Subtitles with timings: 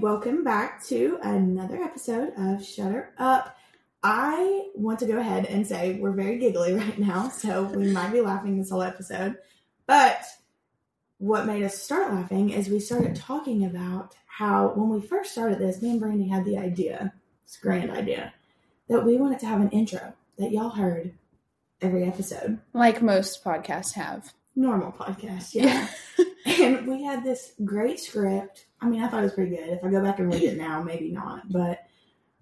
[0.00, 3.54] welcome back to another episode of Shutter Up.
[4.02, 8.10] I want to go ahead and say we're very giggly right now, so we might
[8.10, 9.36] be laughing this whole episode.
[9.86, 10.24] But
[11.18, 15.58] what made us start laughing is we started talking about how when we first started
[15.58, 17.12] this, me and Brandi had the idea,
[17.44, 18.32] this grand idea,
[18.88, 21.12] that we wanted to have an intro that y'all heard
[21.82, 22.58] every episode.
[22.72, 24.32] Like most podcasts have.
[24.56, 25.88] Normal podcast, yeah.
[26.46, 28.66] and we had this great script.
[28.80, 29.68] I mean, I thought it was pretty good.
[29.68, 31.50] If I go back and read it now, maybe not.
[31.50, 31.80] But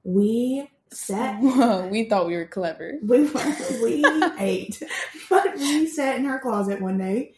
[0.04, 1.38] we sat.
[1.40, 2.94] Whoa, we thought we were clever.
[3.02, 4.04] We were, we
[4.38, 4.82] ate,
[5.28, 7.34] but we sat in our closet one day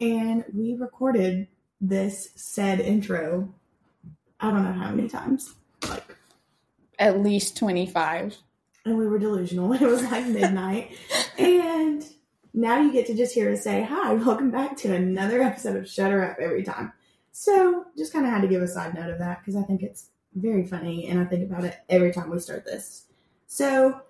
[0.00, 1.48] and we recorded
[1.80, 3.54] this said intro.
[4.40, 5.54] I don't know how many times,
[5.88, 6.16] like,
[6.98, 8.36] At least 25.
[8.84, 9.72] and we were delusional.
[9.72, 10.96] It was like midnight,
[11.38, 12.04] and
[12.58, 14.12] now you get to just hear us say hi.
[14.14, 16.92] Welcome back to another episode of Shutter Up every time.
[17.30, 19.82] So just kind of had to give a side note of that because I think
[19.82, 23.04] it's very funny, and I think about it every time we start this.
[23.46, 24.00] So,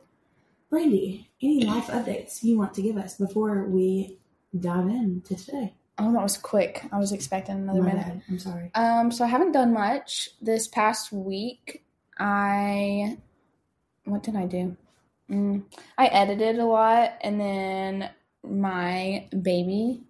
[0.72, 4.18] Brandi, any life updates you want to give us before we
[4.58, 5.74] dive into today?
[5.98, 6.84] Oh, that was quick.
[6.90, 8.06] I was expecting another My minute.
[8.06, 8.22] bad.
[8.28, 8.70] I'm sorry.
[8.74, 11.84] Um, so I haven't done much this past week.
[12.18, 13.18] I
[14.04, 14.76] what did I do?
[15.30, 15.64] Mm,
[15.98, 18.10] I edited a lot, and then
[18.44, 20.02] my baby.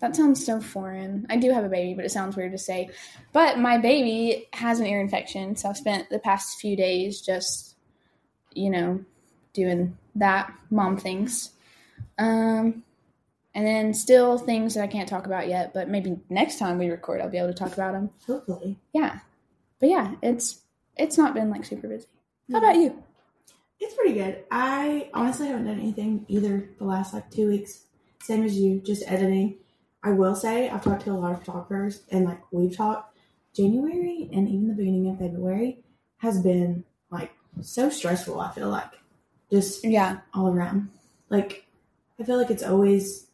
[0.00, 1.26] That sounds so foreign.
[1.30, 2.90] I do have a baby, but it sounds weird to say.
[3.32, 7.76] But my baby has an ear infection, so I've spent the past few days just,
[8.52, 9.04] you know,
[9.54, 11.50] doing that mom things.
[12.18, 12.84] Um,
[13.54, 16.90] and then still things that I can't talk about yet, but maybe next time we
[16.90, 18.10] record, I'll be able to talk about them.
[18.26, 18.78] Hopefully.
[18.92, 19.20] Yeah,
[19.80, 20.60] but yeah, it's
[20.96, 22.06] it's not been like super busy.
[22.52, 23.02] How about you?
[23.80, 24.44] It's pretty good.
[24.50, 27.82] I honestly haven't done anything either the last like two weeks.
[28.22, 29.56] Same as you, just editing.
[30.02, 33.16] I will say I've talked to a lot of photographers and like we've talked.
[33.54, 35.78] January and even the beginning of February
[36.18, 37.30] has been like
[37.62, 38.40] so stressful.
[38.40, 38.90] I feel like
[39.50, 40.90] just Yeah, all around.
[41.30, 41.66] Like
[42.20, 43.26] I feel like it's always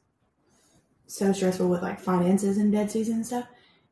[1.07, 3.47] so stressful with like finances and dead season and stuff.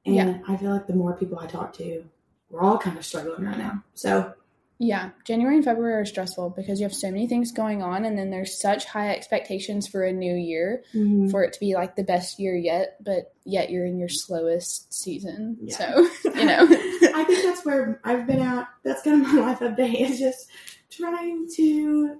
[0.06, 0.38] And Yeah.
[0.48, 2.04] I feel like the more people I talk to,
[2.48, 3.82] we're all kind of struggling right now.
[3.94, 4.32] So
[4.80, 5.10] yeah.
[5.24, 8.30] January and February are stressful because you have so many things going on, and then
[8.30, 11.30] there's such high expectations for a new year mhm.
[11.30, 14.90] for it to be like the best year yet, but yet you're in your slowest
[14.92, 15.58] season.
[15.60, 15.76] Yeah.
[15.76, 16.62] So you know,
[17.14, 18.68] I think that's where I've been at.
[18.82, 20.48] That's kind of my life update is just
[20.88, 22.16] trying to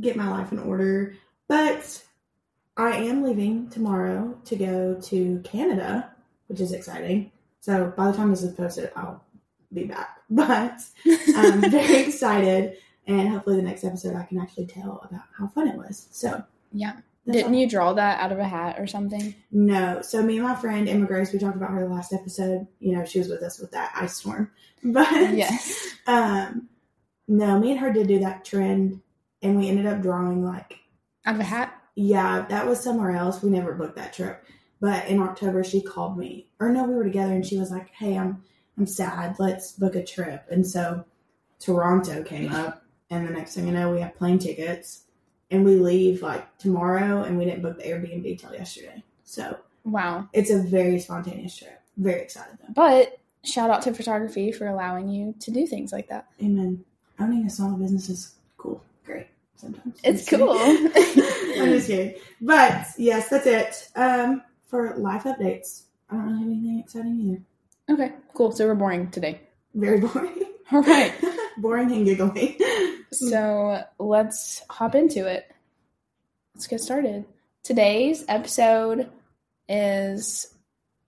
[0.00, 1.14] get my life in order.
[1.46, 2.02] But
[2.76, 6.10] I am leaving tomorrow to go to Canada,
[6.48, 7.30] which is exciting.
[7.60, 9.24] So by the time this is posted, I'll
[9.72, 10.15] be back.
[10.28, 10.80] But
[11.36, 12.76] I'm very excited,
[13.06, 16.08] and hopefully the next episode I can actually tell about how fun it was.
[16.10, 16.42] So
[16.72, 16.96] yeah.
[17.28, 17.58] Didn't all.
[17.60, 19.34] you draw that out of a hat or something?
[19.50, 20.00] No.
[20.02, 22.68] So me and my friend Emma Grace, we talked about her the last episode.
[22.78, 24.50] You know, she was with us with that ice storm.
[24.84, 25.88] But Yes.
[26.06, 26.68] um
[27.26, 29.00] no, me and her did do that trend
[29.42, 30.78] and we ended up drawing like
[31.24, 31.74] Out of a hat.
[31.96, 33.42] yeah, that was somewhere else.
[33.42, 34.44] We never booked that trip.
[34.80, 36.46] But in October she called me.
[36.60, 38.44] Or no, we were together and she was like, Hey, I'm
[38.78, 39.36] I'm sad.
[39.38, 40.44] Let's book a trip.
[40.50, 41.04] And so
[41.60, 45.02] Toronto came up and the next thing you know we have plane tickets
[45.50, 49.02] and we leave like tomorrow and we didn't book the Airbnb till yesterday.
[49.24, 50.28] So Wow.
[50.32, 51.80] it's a very spontaneous trip.
[51.96, 52.72] Very excited though.
[52.74, 56.26] But shout out to photography for allowing you to do things like that.
[56.42, 56.84] Amen.
[57.18, 58.82] Owning a small business is cool.
[59.06, 59.28] Great.
[59.56, 59.98] Sometimes.
[60.04, 60.50] It's I'm cool.
[60.58, 62.14] I'm just kidding.
[62.42, 63.88] But yes, that's it.
[63.96, 67.42] Um, for life updates, I don't really have anything exciting either.
[67.90, 68.52] Okay, cool.
[68.52, 69.40] So we're boring today.
[69.74, 70.42] Very boring.
[70.72, 71.12] All right.
[71.58, 72.58] boring and giggly.
[73.12, 75.50] So let's hop into it.
[76.54, 77.24] Let's get started.
[77.62, 79.08] Today's episode
[79.68, 80.52] is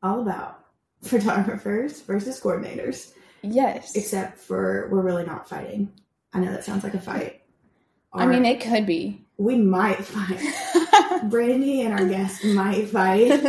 [0.02, 0.64] All about
[1.02, 3.12] photographers versus coordinators.
[3.42, 3.96] yes.
[3.96, 5.92] Except for we're really not fighting.
[6.32, 7.42] I know that sounds like a fight.
[8.12, 9.26] I mean, it could be.
[9.36, 10.38] we might fight.
[11.28, 13.42] Brandi and our guest might fight.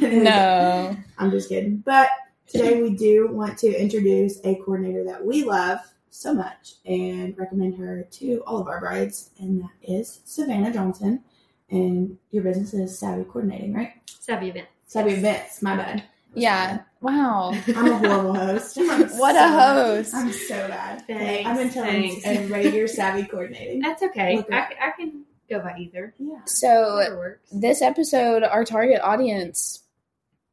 [0.00, 0.96] no.
[1.18, 1.78] I'm just kidding.
[1.78, 2.08] But
[2.50, 5.78] today we do want to introduce a coordinator that we love
[6.10, 11.22] so much and recommend her to all of our brides, and that is Savannah Johnson.
[11.70, 13.92] And your business is Savvy Coordinating, right?
[14.18, 14.66] Savvy event.
[14.86, 16.02] Savvy Events, my bad.
[16.34, 16.80] Yeah.
[17.00, 17.52] Wow.
[17.68, 18.76] I'm a horrible host.
[18.76, 20.14] What so- a host.
[20.14, 21.06] I'm so bad.
[21.06, 22.26] Thanks, I've been telling thanks.
[22.26, 23.80] everybody you're Savvy Coordinating.
[23.80, 24.42] That's okay.
[24.50, 24.58] I.
[24.80, 26.12] I can go by either.
[26.18, 26.40] Yeah.
[26.44, 29.84] So this episode, our target audience,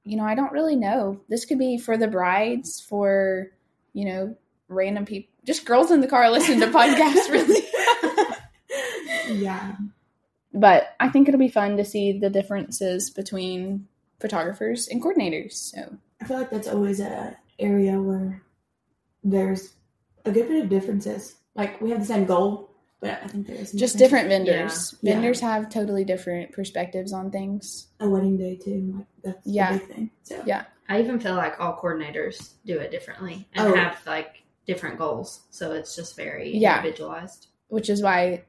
[0.08, 1.20] you know, I don't really know.
[1.28, 3.52] This could be for the brides, for,
[3.94, 4.36] you know,
[4.70, 7.64] random people, just girls in the car listening to podcasts, really.
[9.42, 9.76] yeah.
[10.54, 13.88] but I think it'll be fun to see the differences between
[14.20, 15.54] photographers and coordinators.
[15.54, 18.42] So I feel like that's always a area where
[19.24, 19.74] there's
[20.26, 21.36] a good bit of differences.
[21.56, 22.67] Like we have the same goal,
[23.00, 24.96] but I think there is some Just different vendors.
[25.02, 25.14] Yeah.
[25.14, 27.88] Vendors have totally different perspectives on things.
[28.00, 28.94] a wedding day too.
[28.98, 29.78] Like that's Yeah.
[29.78, 30.12] thing.
[30.24, 30.66] So Yeah.
[30.90, 33.76] I even feel like all coordinators do it differently and Oh.
[33.76, 35.42] have like different goals.
[35.50, 36.78] So it's just very Yeah.
[36.78, 37.48] individualized.
[37.70, 38.44] which is why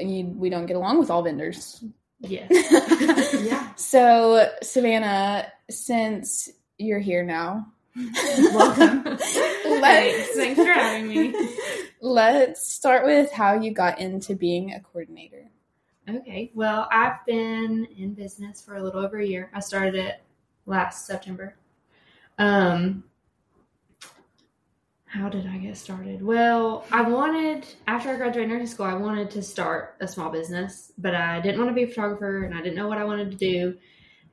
[0.00, 1.84] you, we don't get along with all vendors.
[2.20, 2.48] Yes.
[3.44, 3.72] yeah.
[3.76, 9.16] So, Savannah, since you're here now, Welcome.
[9.18, 10.28] Thanks.
[10.36, 11.34] Thanks for having me.
[12.00, 15.48] Let's start with how you got into being a coordinator.
[16.08, 16.50] Okay.
[16.54, 19.50] Well, I've been in business for a little over a year.
[19.54, 20.22] I started it
[20.66, 21.56] last September.
[22.38, 23.04] Um
[25.06, 26.20] how did I get started?
[26.22, 30.92] Well, I wanted after I graduated nursing school, I wanted to start a small business,
[30.98, 33.30] but I didn't want to be a photographer and I didn't know what I wanted
[33.30, 33.78] to do.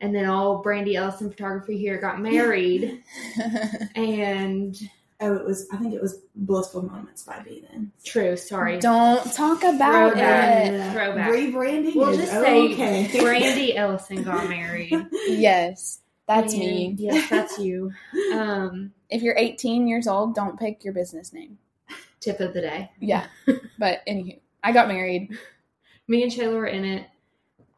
[0.02, 3.04] And then all Brandi Ellison photography here got married
[3.96, 4.76] and
[5.24, 5.68] Oh, it was.
[5.72, 7.64] I think it was Blissful Moments by B.
[7.70, 8.80] Then true, sorry.
[8.80, 10.66] Don't talk about Throwback.
[10.72, 10.92] it.
[10.94, 11.30] Throwback.
[11.32, 11.96] Rebranding.
[11.96, 13.08] We'll is just say okay.
[13.14, 14.92] Brandi Ellison got married.
[15.28, 16.96] Yes, that's And- me.
[16.98, 17.92] Yes, that's you.
[18.34, 21.60] Um, If you're 18 years old, don't pick your business name.
[22.20, 22.90] tip of the day.
[23.00, 23.28] Yeah.
[23.78, 25.38] but anywho, I got married.
[26.08, 27.06] Me and Shayla were in it.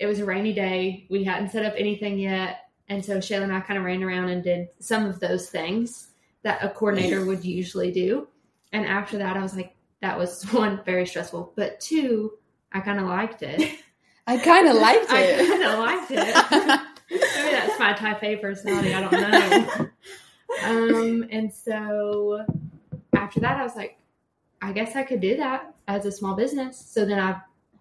[0.04, 1.08] It was a rainy day.
[1.10, 2.70] We hadn't set up anything yet.
[2.90, 6.10] And so Shayla and I kind of ran around and did some of those things
[6.42, 8.28] that a coordinator would usually do.
[8.74, 11.54] And after that, I was like, that was one, very stressful.
[11.56, 12.34] But two,
[12.74, 13.80] I kind of liked it.
[14.28, 15.10] I kind of liked it.
[15.10, 16.82] I kind of liked it.
[17.10, 18.94] Maybe that's my type A personality.
[18.94, 19.90] I don't know.
[20.66, 22.46] um, and so
[23.16, 23.98] after that, I was like,
[24.62, 26.78] I guess I could do that as a small business.
[26.78, 27.20] So then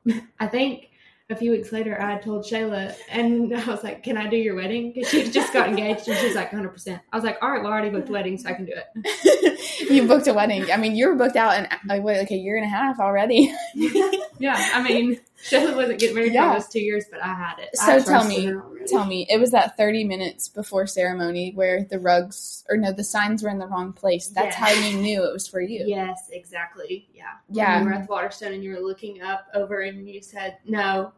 [0.07, 0.91] I, I think
[1.33, 4.55] a few weeks later, I told Shayla, and I was like, "Can I do your
[4.55, 7.51] wedding?" Because she just got engaged, and she's like, "100." percent I was like, "All
[7.51, 10.71] right, well, I already booked weddings, so I can do it." you booked a wedding.
[10.71, 13.01] I mean, you were booked out in like, what, like a year and a half
[13.01, 13.55] already.
[14.43, 16.55] Yeah, I mean, Shayla wasn't getting married Yeah.
[16.55, 17.77] for those two years, but I had it.
[17.77, 18.53] So tell me,
[18.89, 23.05] tell me, it was that 30 minutes before ceremony where the rugs, or no, the
[23.05, 24.27] signs were in the wrong place.
[24.27, 25.85] That's how you knew it was for you.
[25.87, 27.07] Yes, exactly.
[27.15, 27.25] Yeah.
[27.51, 27.77] Yeah.
[27.77, 30.59] When you were at the Waterstone and you were looking up over and you said
[30.67, 31.13] no.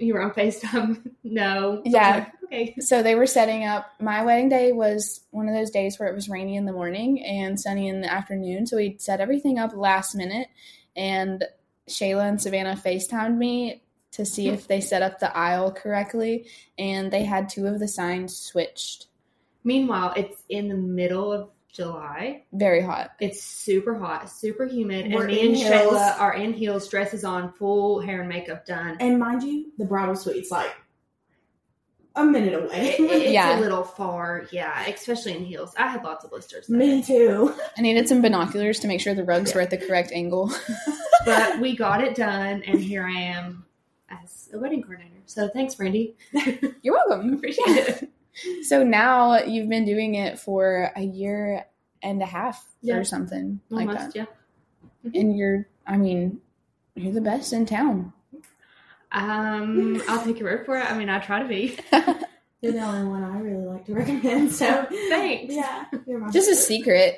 [0.00, 1.12] You were on FaceTime.
[1.24, 1.82] no.
[1.84, 2.26] Yeah.
[2.44, 2.74] okay.
[2.80, 3.92] So they were setting up.
[4.00, 7.24] My wedding day was one of those days where it was rainy in the morning
[7.24, 8.66] and sunny in the afternoon.
[8.66, 10.48] So we set everything up last minute,
[10.96, 11.44] and
[11.88, 13.82] Shayla and Savannah FaceTimed me
[14.12, 16.46] to see if they set up the aisle correctly,
[16.78, 19.06] and they had two of the signs switched.
[19.62, 22.44] Meanwhile, it's in the middle of July.
[22.52, 23.12] Very hot.
[23.20, 25.94] It's super hot, super humid, We're and me in and heels.
[25.94, 28.96] Shayla are in heels, dresses on, full hair and makeup done.
[29.00, 30.74] And mind you, the bridal suite's like
[32.16, 32.96] a minute away.
[32.98, 33.58] It- it's Yeah.
[33.58, 35.72] a little far, yeah, especially in heels.
[35.78, 37.06] I had lots of blisters, Me day.
[37.06, 37.54] too.
[37.78, 40.50] I needed some binoculars to make sure the rugs were at the correct angle.
[41.24, 43.64] but we got it done, and here I am
[44.08, 45.14] as a wedding coordinator.
[45.26, 46.14] So thanks, Brandi.
[46.82, 47.34] You're welcome.
[47.34, 48.10] Appreciate it.
[48.62, 51.64] So now you've been doing it for a year
[52.02, 52.96] and a half Yeah.
[52.96, 54.14] or something like that.
[54.14, 54.26] yeah.
[55.14, 56.40] And you're, I mean,
[56.94, 58.12] you're the best in town.
[59.12, 60.90] Um, I'll take your word for it.
[60.90, 61.78] I mean, I try to be.
[62.62, 64.52] You're the only one I really like to recommend.
[64.52, 65.54] So Thanks.
[65.54, 67.16] Yeah, you're my Just a favorite.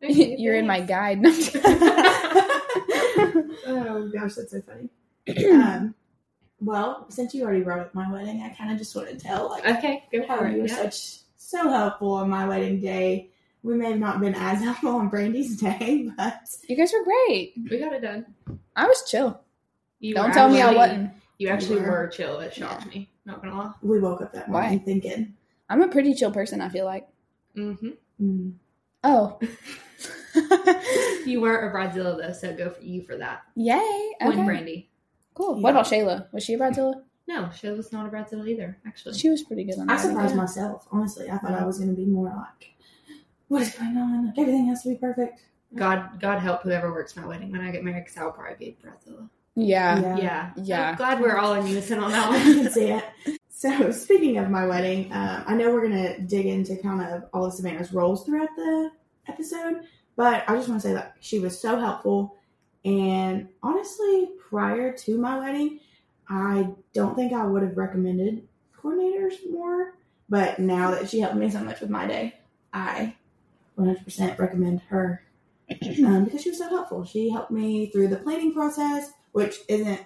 [0.00, 0.38] secret.
[0.38, 1.20] You're in my guide.
[1.20, 1.56] No, I'm just-
[3.66, 4.88] oh gosh, that's so funny.
[5.52, 5.94] um,
[6.60, 9.48] well, since you already brought up my wedding, I kind of just want to tell
[9.50, 10.66] like Okay, go how for you were.
[10.68, 10.76] Yeah.
[10.90, 13.30] such so helpful on my wedding day.
[13.62, 17.54] We may have not been as helpful on Brandi's day, but you guys were great.
[17.70, 18.26] We got it done.
[18.76, 19.40] I was chill.
[20.00, 21.12] You Don't were tell me I wasn't.
[21.38, 21.88] You actually were.
[21.90, 22.40] were chill.
[22.40, 23.10] It shocked me.
[23.24, 23.72] Not gonna lie.
[23.82, 25.34] we woke up that morning thinking,
[25.70, 27.08] I'm a pretty chill person, I feel like.
[27.56, 27.88] Mm-hmm.
[28.20, 28.52] mm,
[29.02, 29.38] Oh.
[31.24, 33.42] You were a bridezilla though, so go for you for that.
[33.56, 34.12] Yay.
[34.20, 34.40] One Okay.
[34.42, 34.86] Brandi.
[35.34, 35.56] Cool.
[35.56, 35.62] Yeah.
[35.62, 36.32] What about Shayla?
[36.32, 37.02] Was she a Bridezilla?
[37.26, 38.76] No, Shayla's not a bridezilla either.
[38.86, 40.02] Actually, She was pretty good on I that.
[40.02, 40.86] surprised myself.
[40.92, 42.72] Honestly, I thought I was going to be more like,
[43.48, 44.26] what is going on?
[44.26, 45.40] Like everything has to be perfect.
[45.74, 48.76] God, God help whoever works my wedding when I get married, because I'll probably be
[48.82, 49.28] a bridezilla.
[49.56, 50.16] Yeah.
[50.18, 50.90] Yeah, Yeah.
[50.90, 52.42] I'm glad we're all in unison on that I one.
[52.64, 53.04] can see it.
[53.48, 57.24] So, speaking of my wedding, um, I know we're going to dig into kind of
[57.32, 58.90] all of Savannah's roles throughout the
[59.28, 59.82] episode,
[60.16, 62.36] but I just want to say that she was so helpful.
[62.84, 65.80] And honestly, prior to my wedding,
[66.28, 68.46] I don't think I would have recommended
[68.78, 69.94] coordinators more.
[70.28, 72.34] But now that she helped me so much with my day,
[72.72, 73.14] I
[73.78, 75.22] 100% recommend her
[76.04, 77.04] um, because she was so helpful.
[77.04, 80.00] She helped me through the planning process, which isn't,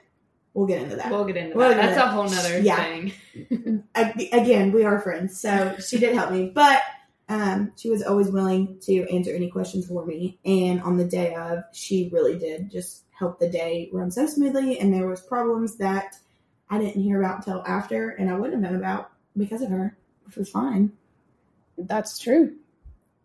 [0.54, 1.11] we'll get into that.
[1.11, 1.76] We'll get into We'll that.
[1.76, 2.76] get That's into a whole nother Yeah.
[2.85, 3.85] thing.
[3.94, 6.50] Ag- again, we are friends, so she did help me.
[6.54, 6.80] But
[7.28, 11.35] Um, she was always willing to answer any questions for me, and on the day
[11.35, 14.78] of, she really did just help the day run so smoothly.
[14.78, 16.16] And there was problems that
[16.70, 19.97] I didn't hear about until after, and I wouldn't have known about because of her,
[20.25, 20.92] which was fine.
[21.76, 22.56] That's true.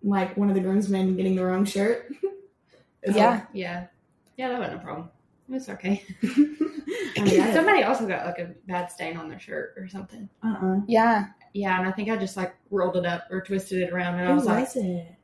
[0.04, 2.12] Like one of the groomsmen getting the wrong shirt.
[3.02, 3.42] It was Yeah.
[3.52, 3.88] Yeah.
[4.38, 5.10] Yeah, that wasn't a problem.
[5.50, 6.06] It's okay.
[6.24, 10.30] I mean, Somebody also got like a bad stain on their shirt or something.
[10.42, 10.80] uh-uh.
[10.88, 11.26] Yeah.
[11.54, 14.26] Yeah, and I think I just like rolled it up or twisted it around, and
[14.26, 15.16] I Who was like, it?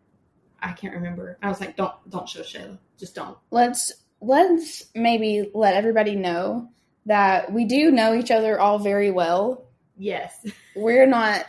[0.62, 1.38] I can't remember.
[1.42, 2.78] I was like, don't, don't show Shayla.
[2.98, 3.38] Just don't.
[3.52, 6.70] Let's let's maybe let everybody know
[7.06, 9.66] that we do know each other all very well.
[9.98, 10.46] Yes.
[10.76, 11.46] We're not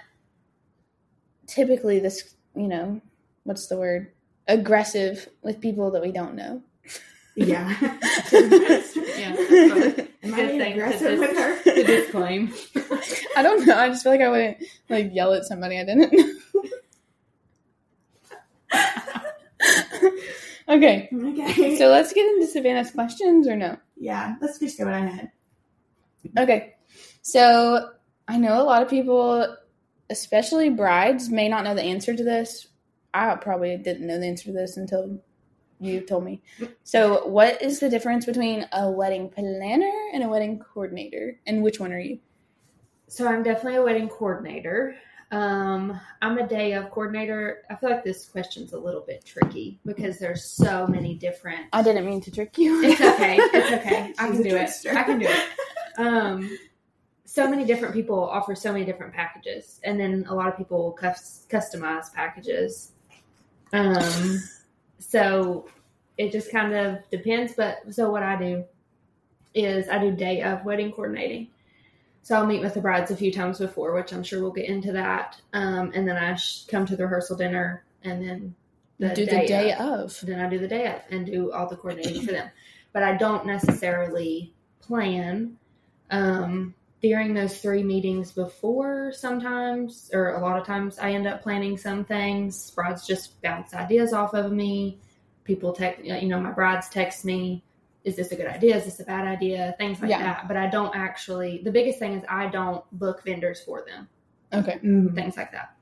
[1.46, 3.00] typically this, you know,
[3.44, 4.12] what's the word?
[4.49, 6.62] Aggressive with people that we don't know.
[7.47, 7.75] Yeah.
[8.30, 9.37] Yeah.
[9.37, 10.09] that's fine.
[10.23, 11.62] Am I being to aggressive dis- with her?
[11.64, 12.52] to disclaim.
[13.37, 13.76] I don't know.
[13.76, 16.35] I just feel like I wouldn't like yell at somebody I didn't know.
[20.68, 21.76] okay, Okay.
[21.76, 23.76] so let's get into Savannah's questions or no?
[23.97, 25.30] yeah, let's just go right ahead.
[26.38, 26.75] Okay,
[27.23, 27.90] so
[28.28, 29.56] I know a lot of people,
[30.11, 32.68] especially brides, may not know the answer to this.
[33.12, 35.20] I probably didn't know the answer to this until
[35.80, 36.42] you told me.
[36.84, 41.80] So, what is the difference between a wedding planner and a wedding coordinator, and which
[41.80, 42.18] one are you?
[43.10, 44.94] So I'm definitely a wedding coordinator.
[45.32, 47.62] Um, I'm a day of coordinator.
[47.68, 51.66] I feel like this question's a little bit tricky because there's so many different.
[51.72, 52.82] I didn't mean to trick you.
[52.84, 53.37] It's okay.
[53.38, 54.14] It's okay.
[54.18, 54.70] I can do it.
[54.87, 55.99] I can do it.
[55.99, 56.56] Um,
[57.25, 60.92] so many different people offer so many different packages, and then a lot of people
[60.92, 62.92] cus- customize packages.
[63.72, 64.40] Um,
[65.00, 65.66] so
[66.16, 67.54] it just kind of depends.
[67.54, 68.64] But so what I do
[69.54, 71.49] is I do day of wedding coordinating.
[72.23, 74.66] So I'll meet with the brides a few times before, which I'm sure we'll get
[74.69, 75.40] into that.
[75.54, 78.54] Um, and then I sh- come to the rehearsal dinner, and then
[78.99, 80.21] the do day the day of of.
[80.23, 82.50] then I do the day of and do all the coordinating for them.
[82.92, 85.57] But I don't necessarily plan
[86.11, 89.12] um, during those three meetings before.
[89.12, 92.71] Sometimes, or a lot of times, I end up planning some things.
[92.73, 95.00] Brides just bounce ideas off of me.
[95.45, 97.64] People text, you know, my brides text me.
[98.04, 98.76] Is this a good idea?
[98.76, 99.75] Is this a bad idea?
[99.78, 100.23] Things like Yeah.
[100.23, 100.49] that.
[100.49, 101.61] But I don't actually.
[101.64, 104.09] The biggest thing is I don't book vendors for them.
[104.52, 104.78] Okay.
[104.83, 105.14] Mhm.
[105.14, 105.75] Things like that.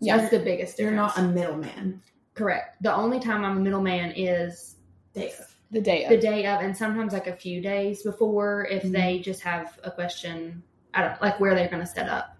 [0.00, 0.16] Yeah.
[0.16, 2.00] That's the biggest You're not a middleman.
[2.34, 2.82] correct.
[2.82, 4.76] The only time I'm a middleman is
[5.14, 5.54] Day of.
[5.70, 6.10] The day of.
[6.10, 8.92] the day of and sometimes like a few days before if Mhm.
[8.92, 10.62] they just have a question
[10.94, 12.36] i don't like where they're going to set up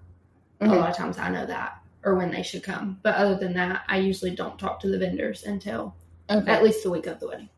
[0.61, 0.73] Mhm.
[0.73, 3.53] a lot of times i know that or when they should come but other than
[3.55, 5.95] that i usually don't talk to the vendors until
[6.31, 6.51] Okay.
[6.51, 7.49] at least the week of the wedding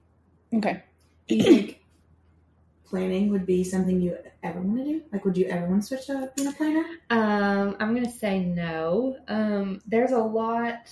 [0.53, 0.83] Okay.
[1.29, 1.81] Do you think
[2.85, 5.03] planning would be something you ever want to do?
[5.12, 6.85] Like, would you ever want to switch to being a planner?
[7.11, 10.91] um, i'm going to say no um, there's a lot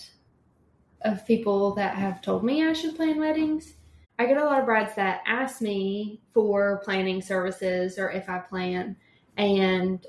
[1.02, 3.74] of people that have told me i should plan weddings
[4.18, 8.38] i get a lot of brides that ask me for planning services or if i
[8.38, 8.96] plan
[9.36, 10.06] and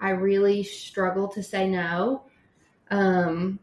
[0.00, 2.24] I really struggle to say no.
[2.90, 3.58] Um,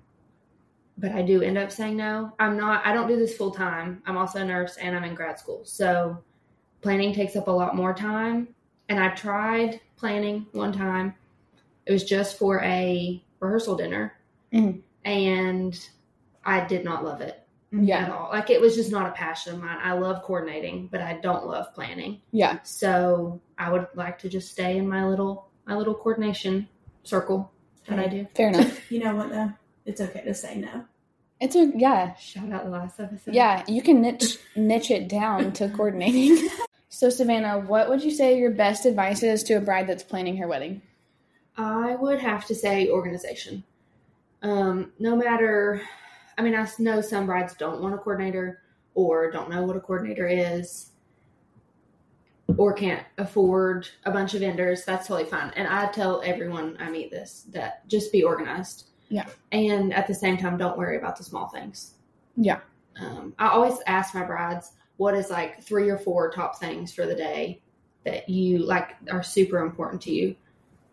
[0.97, 2.33] but I do end up saying no.
[2.39, 4.01] I'm not, I don't do this full time.
[4.05, 5.61] I'm also a nurse and I'm in grad school.
[5.65, 6.23] So
[6.81, 8.47] planning takes up a lot more time.
[8.89, 11.15] And I tried planning one time.
[11.85, 14.19] It was just for a rehearsal dinner.
[14.51, 14.81] Mhm.
[15.05, 15.89] And
[16.43, 17.40] I did not love it
[17.71, 17.99] Yeah.
[17.99, 18.29] at all.
[18.31, 19.77] Like it was just not a passion of mine.
[19.81, 22.21] I love coordinating, but I don't love planning.
[22.31, 22.59] Yeah.
[22.63, 26.67] So I would like to just stay in my little my little coordination
[27.03, 27.51] circle
[27.87, 28.27] that I do.
[28.35, 28.91] Fair enough.
[28.91, 29.51] You know what, though?
[29.85, 30.85] It's okay to say no.
[31.39, 32.13] It's a yeah.
[32.15, 33.33] Shout out the last episode.
[33.33, 36.49] Yeah, you can niche niche it down to coordinating.
[36.89, 40.37] so Savannah, what would you say your best advice is to a bride that's planning
[40.37, 40.81] her wedding?
[41.57, 43.63] I would have to say organization.
[44.43, 45.81] Um, no matter,
[46.41, 48.63] I mean, I know some brides don't want a coordinator
[48.95, 50.89] or don't know what a coordinator is
[52.57, 54.83] or can't afford a bunch of vendors.
[54.83, 55.51] That's totally fine.
[55.55, 58.85] And I tell everyone I meet this that just be organized.
[59.09, 59.27] Yeah.
[59.51, 61.93] And at the same time, don't worry about the small things.
[62.35, 62.61] Yeah.
[62.99, 67.05] Um, I always ask my brides what is like three or four top things for
[67.05, 67.61] the day
[68.03, 70.35] that you like are super important to you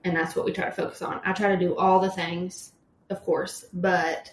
[0.04, 1.22] and that's what we try to focus on.
[1.24, 2.72] I try to do all the things,
[3.08, 4.30] of course, but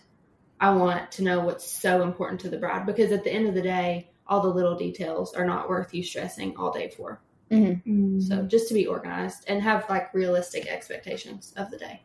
[0.59, 3.53] I want to know what's so important to the bride because at the end of
[3.53, 7.21] the day, all the little details are not worth you stressing all day for.
[7.51, 8.21] Mm-hmm.
[8.21, 12.01] So just to be organized and have like realistic expectations of the day.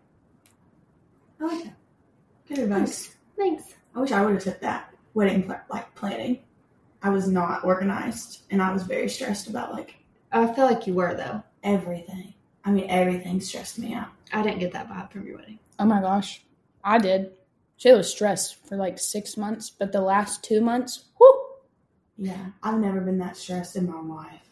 [1.40, 1.76] I like that.
[2.48, 3.16] Good advice.
[3.36, 3.74] Thanks.
[3.94, 6.40] I wish I would have took that wedding pl- like planning.
[7.02, 9.94] I was not organized, and I was very stressed about like
[10.32, 11.42] I feel like you were though.
[11.62, 12.34] everything.
[12.64, 14.08] I mean, everything stressed me out.
[14.32, 15.58] I didn't get that vibe from your wedding.
[15.78, 16.44] Oh my gosh,
[16.84, 17.32] I did.
[17.80, 21.32] Shayla was stressed for like six months, but the last two months, whoo,
[22.18, 24.50] Yeah, I've never been that stressed in my life,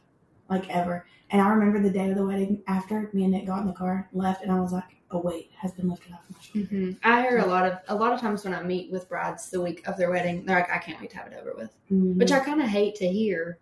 [0.48, 1.04] like ever.
[1.30, 3.74] And I remember the day of the wedding after me and Nick got in the
[3.74, 6.68] car, left, and I was like, a weight has been lifted off my shoulders.
[6.70, 9.50] hmm I hear a lot of a lot of times when I meet with brides
[9.50, 11.70] the week of their wedding, they're like, "I can't wait to have it over with,"
[11.90, 12.16] Mhm.
[12.18, 13.58] which I kind of hate to hear.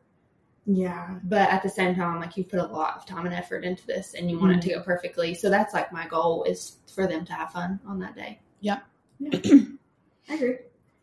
[0.68, 3.64] yeah, But at the same time, like you put a lot of time and effort
[3.64, 5.32] into this, and you want it to go perfectly.
[5.35, 8.40] So that's like my goal is for them to have fun on that day.
[10.28, 10.56] I agree.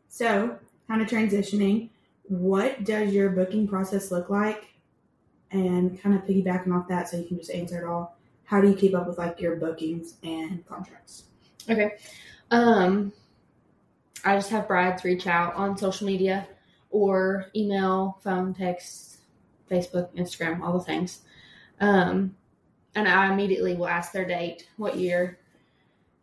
[0.09, 1.89] So, kind of transitioning,
[2.23, 4.65] what does your booking process look like?
[5.51, 8.17] And kind of piggybacking off that, so you can just answer it all.
[8.45, 11.23] How do you keep up with like your bookings and contracts?
[11.69, 11.91] Okay.
[12.51, 13.13] Um,
[14.23, 16.47] I just have brides reach out on social media
[16.89, 19.17] or email, phone, text,
[19.69, 21.21] Facebook, Instagram, all the things.
[21.79, 22.35] Um,
[22.95, 25.39] and I immediately will ask their date, what year,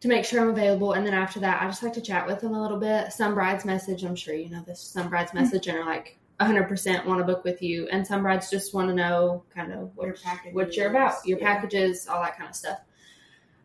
[0.00, 0.92] to make sure I'm available.
[0.92, 3.12] And then after that, I just like to chat with them a little bit.
[3.12, 7.04] Some brides message, I'm sure you know this, some brides message and are like 100%
[7.04, 7.87] want to book with you.
[7.88, 11.14] And some brides just want to know kind of what, Your packages, what you're about,
[11.26, 11.54] your yeah.
[11.54, 12.78] packages, all that kind of stuff.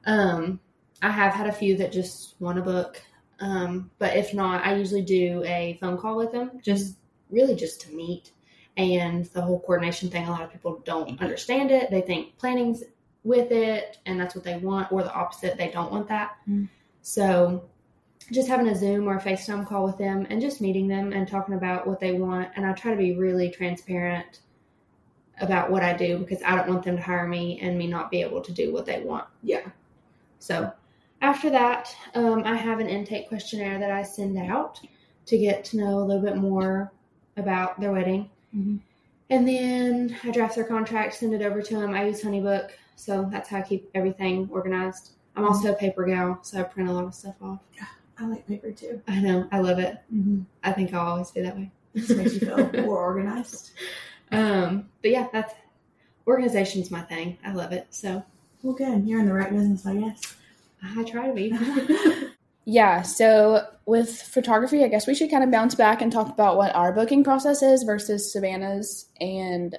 [0.05, 0.59] Um,
[1.01, 3.01] I have had a few that just want to book.
[3.39, 6.97] Um, but if not, I usually do a phone call with them, just
[7.29, 8.31] really just to meet.
[8.77, 11.89] And the whole coordination thing, a lot of people don't understand it.
[11.91, 12.83] They think planning's
[13.25, 16.37] with it and that's what they want, or the opposite, they don't want that.
[16.47, 16.69] Mm.
[17.01, 17.65] So
[18.31, 21.27] just having a Zoom or a FaceTime call with them and just meeting them and
[21.27, 22.49] talking about what they want.
[22.55, 24.39] And I try to be really transparent
[25.41, 28.09] about what I do because I don't want them to hire me and me not
[28.09, 29.27] be able to do what they want.
[29.43, 29.67] Yeah.
[30.39, 30.71] So
[31.21, 34.79] after that, um, I have an intake questionnaire that I send out
[35.25, 36.91] to get to know a little bit more
[37.37, 38.29] about their wedding.
[38.55, 38.79] Mhm.
[39.29, 41.93] And then I draft their contract, send it over to them.
[41.93, 45.11] I use Honeybook, so that's how I keep everything organized.
[45.35, 47.59] I'm also a paper gal, so I print a lot of stuff off.
[47.75, 47.85] Yeah,
[48.19, 49.01] I like paper too.
[49.07, 49.97] I know, I love it.
[50.13, 50.41] Mm-hmm.
[50.63, 51.71] I think I'll always be that way.
[51.93, 53.71] This makes you feel more organized.
[54.31, 55.53] Um, but yeah, that's
[56.25, 57.37] organization's my thing.
[57.43, 57.87] I love it.
[57.89, 58.23] So
[58.63, 59.05] Well, good.
[59.05, 60.35] You're in the right business, I guess.
[60.83, 62.31] I try to be.
[62.65, 66.57] Yeah, so with photography, I guess we should kind of bounce back and talk about
[66.57, 69.05] what our booking process is versus Savannah's.
[69.21, 69.77] And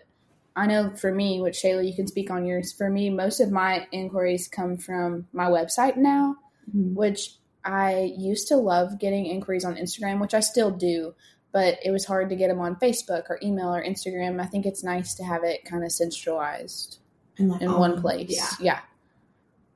[0.57, 2.73] I know for me, which Shayla, you can speak on yours.
[2.73, 6.37] For me, most of my inquiries come from my website now,
[6.75, 6.95] Mhm.
[6.95, 11.15] which I used to love getting inquiries on Instagram, which I still do,
[11.53, 14.41] but it was hard to get them on Facebook or email or Instagram.
[14.41, 16.99] I think it's nice to have it kind of centralized
[17.39, 18.31] like in all one place.
[18.31, 18.49] Yeah.
[18.61, 18.81] Yeah.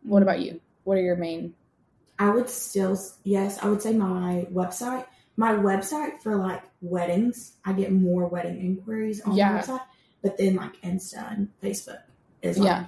[0.02, 0.60] What about you?
[0.84, 1.54] What are your main?
[2.18, 5.04] I would still, yes, I would say my website.
[5.36, 9.60] My website for like weddings, I get more wedding inquiries on Yeah.
[9.60, 9.80] the website.
[10.22, 12.02] But then like Insta and Facebook
[12.42, 12.86] is like Yeah.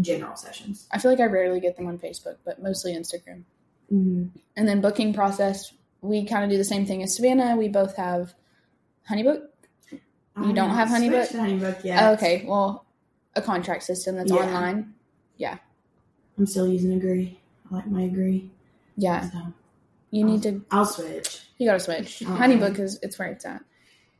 [0.00, 0.86] general sessions.
[0.90, 3.44] I feel like I rarely get them on Facebook, but mostly Instagram.
[3.92, 4.30] Mm.
[4.56, 7.56] And then booking process, we kind of do the same thing as Savannah.
[7.56, 8.34] We both have
[9.08, 9.42] Honeybook.
[10.36, 11.28] I don't have Honeybook?
[11.30, 12.02] Honeybook yet.
[12.02, 12.84] Oh, okay, well,
[13.36, 14.38] a contract system that's Yeah.
[14.38, 14.94] online.
[15.36, 15.58] Yeah.
[16.38, 17.38] I'm still using Agree.
[17.70, 18.50] I like my Agree.
[18.96, 19.38] Yeah, So
[20.10, 20.64] you need to.
[20.70, 21.40] I'll switch.
[21.58, 22.20] You gotta switch.
[22.20, 23.62] Honeybook is it's where it's at.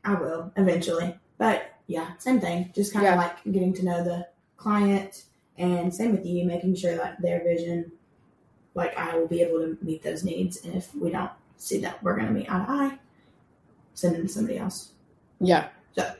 [0.05, 1.17] I will eventually.
[1.37, 2.71] But yeah, same thing.
[2.73, 3.17] Just kind of Yeah.
[3.17, 5.25] like getting to know the client
[5.57, 7.91] and same with you, making sure that their vision,
[8.73, 10.63] like I will be able to meet those needs.
[10.65, 12.99] And if we don't see that we're going to meet eye to eye,
[13.93, 14.91] send them to somebody else.
[15.39, 15.69] Yeah.
[15.95, 16.11] So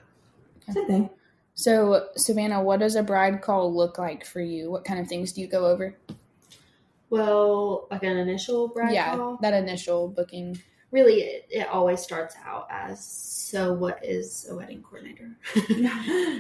[0.72, 1.10] same thing.
[1.54, 4.72] So Savannah, what does a bride call look like for you?
[4.72, 5.96] What kind of things do you go over?
[7.10, 9.38] Well, like an initial bride yeah, call.
[9.42, 10.60] that initial booking.
[10.92, 15.32] Really it, it always starts out as so what is a wedding coordinator?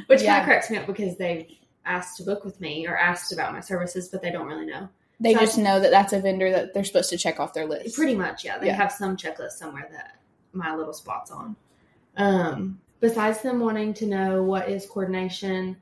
[0.07, 1.47] Which kind of cracks me up because they've
[1.85, 4.87] asked to book with me or asked about my services but they don't really know.
[5.19, 7.53] They So I- just know that that's a vendor that they're supposed to check off
[7.53, 7.95] their list.
[7.95, 8.57] pretty much yeah.
[8.57, 8.75] They Yeah.
[8.75, 10.17] have some checklist somewhere that
[10.53, 11.55] my little spot's on.
[12.17, 15.77] Um besides them wanting to know what is coordination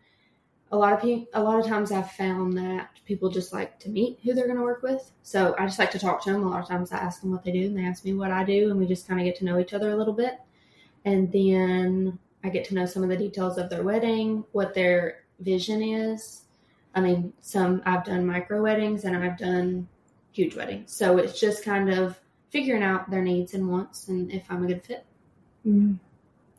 [0.73, 3.89] a lot of people a lot of times i've found that people just like to
[3.89, 6.43] meet who they're going to work with so i just like to talk to them
[6.43, 8.31] a lot of times i ask them what they do and they ask me what
[8.31, 10.39] i do and we just kind of get to know each other a little bit
[11.05, 15.23] and then i get to know some of the details of their wedding what their
[15.39, 16.43] vision is
[16.95, 19.87] i mean some i've done micro weddings and i've done
[20.31, 24.43] huge weddings so it's just kind of figuring out their needs and wants and if
[24.49, 25.05] i'm a good fit
[25.65, 25.99] Mm.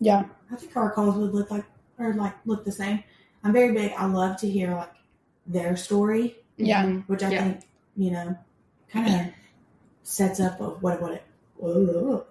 [0.01, 0.25] Yeah.
[0.51, 1.65] I think our calls would look like,
[1.99, 3.03] or like look the same.
[3.45, 3.93] I'm very big.
[3.93, 4.93] I love to hear like
[5.47, 6.85] their story, Yeah.
[6.85, 7.05] Mhm.
[7.09, 7.43] which I Yeah.
[7.45, 8.37] think, you know,
[8.89, 9.27] kind of
[10.03, 11.23] sets up of what, what it,
[11.57, 12.25] whoa,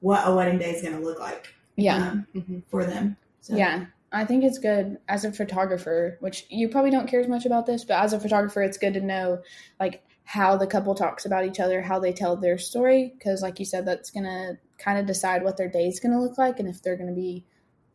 [0.00, 1.48] what a wedding day is going to look like.
[1.76, 1.96] Yeah.
[2.08, 2.62] um, Mhm.
[2.68, 3.16] for them.
[3.40, 3.86] So, Yeah.
[4.10, 7.66] I think it's good as a photographer, which you probably don't care as much about
[7.66, 9.42] this, but as a photographer, it's good to know
[9.78, 13.58] like how the couple talks about each other, how they tell their story, because like
[13.60, 16.68] you said, that's gonna kind of decide what their day is gonna look like, and
[16.68, 17.44] if they're gonna be,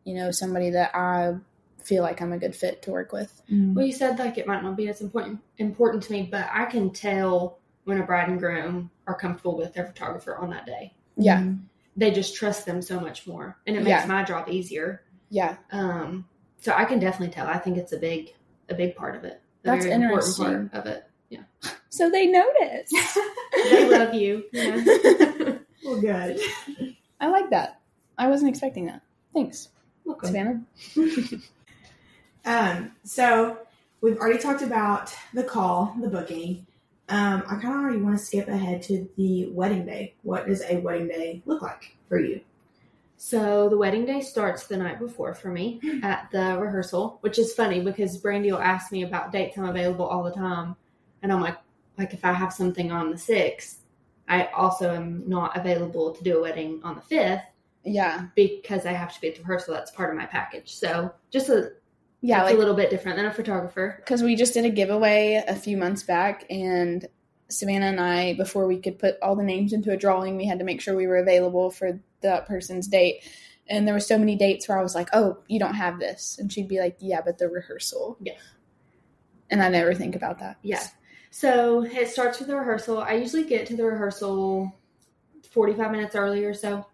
[0.04, 1.34] you know, somebody that I
[1.84, 3.42] feel like I'm a good fit to work with.
[3.50, 6.64] Well, you said like it might not be as important important to me, but I
[6.64, 10.94] can tell when a bride and groom are comfortable with their photographer on that day.
[11.16, 11.52] Yeah,
[11.96, 14.06] They just trust them so much more, and it makes Yeah.
[14.06, 15.02] my job easier.
[15.30, 16.26] yeah, Um,
[16.58, 17.46] so I can definitely tell.
[17.46, 18.32] I think it's a big,
[18.68, 19.40] a big part of it.
[19.64, 20.68] A That's very important interesting.
[20.70, 21.04] part of it.
[21.28, 21.42] Yeah.
[21.90, 22.90] So they notice.
[23.70, 24.44] They love you.
[24.52, 24.82] Yeah.
[25.84, 26.40] well, good.
[27.20, 27.80] I like that.
[28.18, 29.00] I wasn't expecting that.
[29.32, 29.68] Thanks,
[30.04, 30.26] Welcome.
[30.28, 30.62] Savannah.
[32.44, 33.58] Um, so
[34.00, 36.66] we've already talked about the call, the booking.
[37.08, 40.14] Um, I kind of already want to skip ahead to the wedding day.
[40.22, 42.40] What does a wedding day look like for you?
[43.16, 47.54] So the wedding day starts the night before for me at the rehearsal, which is
[47.54, 50.76] funny because Brandi will ask me about dates I'm available all the time,
[51.22, 51.56] and I'm like,
[51.96, 53.80] like if I have something on the sixth,
[54.28, 57.42] I also am not available to do a wedding on the fifth
[57.84, 59.74] Yeah, because I have to be at the rehearsal.
[59.74, 60.74] That's part of my package.
[60.74, 61.72] So just a
[62.26, 63.96] yeah, it's like a little bit different than a photographer.
[63.98, 67.06] because we just did a giveaway a few months back and
[67.50, 70.58] savannah and i before we could put all the names into a drawing we had
[70.58, 73.22] to make sure we were available for that person's date
[73.68, 76.38] and there were so many dates where i was like oh you don't have this
[76.38, 78.32] and she'd be like yeah but the rehearsal Yeah.
[79.50, 80.82] and i never think about that Yeah.
[81.30, 82.98] So it starts with the rehearsal.
[82.98, 84.72] I usually get to the rehearsal
[85.50, 86.86] 45 minutes early or so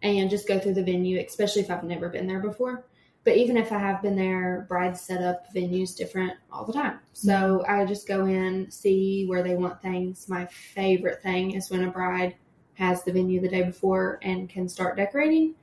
[0.00, 2.84] and just go through the venue, especially if I've never been there before.
[3.30, 6.98] But even if I have been there, brides set up venues different all the time.
[7.12, 10.28] So I just go in, see where they want things.
[10.28, 12.34] My favorite thing is when a bride
[12.74, 15.54] has the venue the day before and can start decorating.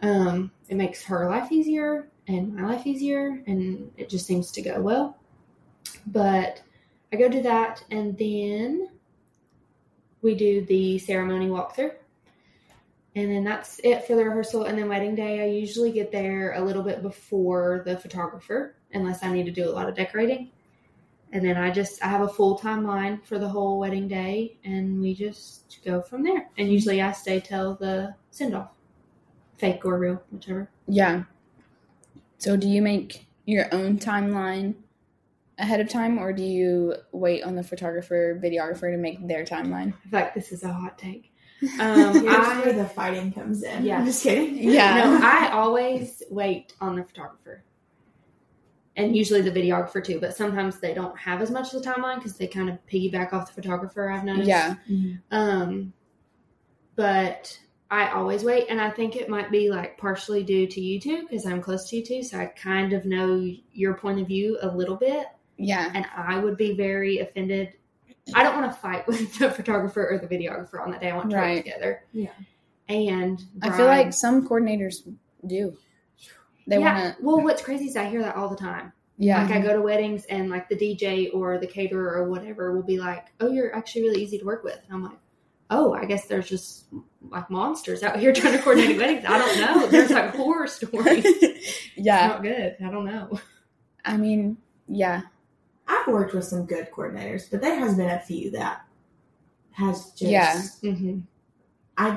[0.00, 4.62] Um, it makes her life easier and my life easier, and it just seems to
[4.62, 5.18] go well.
[6.06, 6.62] But
[7.12, 8.88] I go do that, and then
[10.22, 11.92] we do the ceremony walkthrough.
[13.16, 14.64] And then that's it for the rehearsal.
[14.64, 19.24] And then wedding day, I usually get there a little bit before the photographer, unless
[19.24, 20.50] I need to do a lot of decorating.
[21.32, 25.00] And then I just I have a full timeline for the whole wedding day, and
[25.00, 26.48] we just go from there.
[26.58, 28.70] And usually I stay till the send off,
[29.58, 30.70] fake or real, whichever.
[30.86, 31.24] yeah
[32.38, 34.74] so do you make your own timeline
[35.58, 39.92] ahead of time or do you wait on the photographer videographer to make their timeline
[40.06, 41.29] I feel like this is a hot take.
[41.78, 43.84] Um, Here's I- where the fighting comes in.
[43.84, 43.98] Yeah.
[43.98, 44.56] I'm just kidding.
[44.70, 44.94] Yeah.
[45.04, 47.62] No, I always wait on the photographer.
[48.96, 52.16] And usually the videographer too, but sometimes they don't have as much of the timeline
[52.16, 54.48] because they kind of piggyback off the photographer, I've noticed.
[54.48, 54.74] yeah
[55.30, 55.92] Um,
[56.96, 57.58] but
[57.90, 61.22] I always wait, and I think it might be like partially due to you two
[61.22, 64.58] because I'm close to you two, so I kind of know your point of view
[64.60, 67.72] a little bit, yeah and I would be very offended.
[68.34, 71.10] I don't want to fight with the photographer or the videographer on that day.
[71.10, 71.56] I want to Right.
[71.56, 72.04] work together.
[72.12, 72.30] Yeah.
[72.88, 74.96] And I feel like some coordinators
[75.46, 75.76] do.
[76.66, 76.94] They yeah.
[77.04, 78.92] want to, Well, what's crazy is I hear that all the time.
[79.16, 82.74] yeah, Like I go to weddings and like the DJ or the caterer or whatever
[82.74, 85.18] will be like, "Oh, you're actually really easy to work with." And I'm like,
[85.70, 86.86] "Oh, I guess there's just
[87.28, 89.24] like monsters out here trying to coordinate weddings.
[89.26, 89.86] I don't know.
[89.88, 91.24] There's like horror stories.
[91.96, 92.28] It's yeah.
[92.28, 92.76] not good.
[92.84, 93.38] I don't know."
[94.04, 94.56] I mean,
[94.88, 95.22] yeah,
[95.90, 98.82] I've worked with some good coordinators, but there has been a few that
[99.72, 100.54] has just Yeah.
[100.82, 101.18] Mm-hmm.
[101.96, 102.08] I,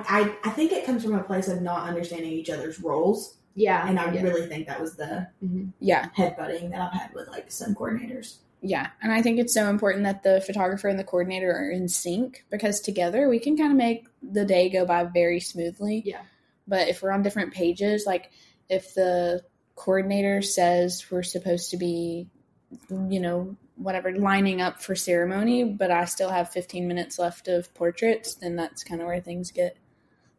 [0.44, 3.38] I I think it comes from a place of not understanding each other's roles.
[3.56, 4.22] Yeah, And I yeah.
[4.24, 5.74] really think that was the Mhm.
[5.80, 8.38] yeah, headbutting that I've had with like some coordinators.
[8.62, 8.90] yeah.
[9.02, 12.46] And I think it's so important that the photographer and the coordinator are in sync
[12.50, 16.02] because together we can kind of make the day go by very smoothly.
[16.06, 16.22] Yeah.
[16.68, 18.32] But if we're on different pages, like
[18.70, 19.44] if the
[19.76, 22.30] coordinator says we're supposed to be,
[22.90, 27.74] you know, whatever, lining up for ceremony, but I still have 15 minutes left of
[27.74, 29.78] portraits, then that's kind of where things get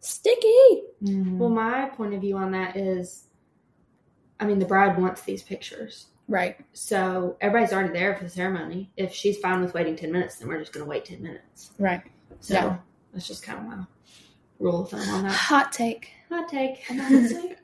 [0.01, 0.83] sticky.
[1.03, 1.39] Mm-hmm.
[1.39, 3.25] Well, my point of view on that is,
[4.41, 6.07] I mean, the bride wants these pictures.
[6.27, 6.57] Right.
[6.73, 8.91] So everybody's already there for the ceremony.
[8.97, 11.73] If she's fine with waiting 10 minutes, then we're just going to wait 10 minutes.
[11.79, 12.03] Right.
[12.41, 12.77] So Yeah.
[13.13, 13.85] that's just kind of my
[14.59, 15.33] rule of thumb on that.
[15.33, 16.11] Hot take.
[16.31, 16.85] Hot take.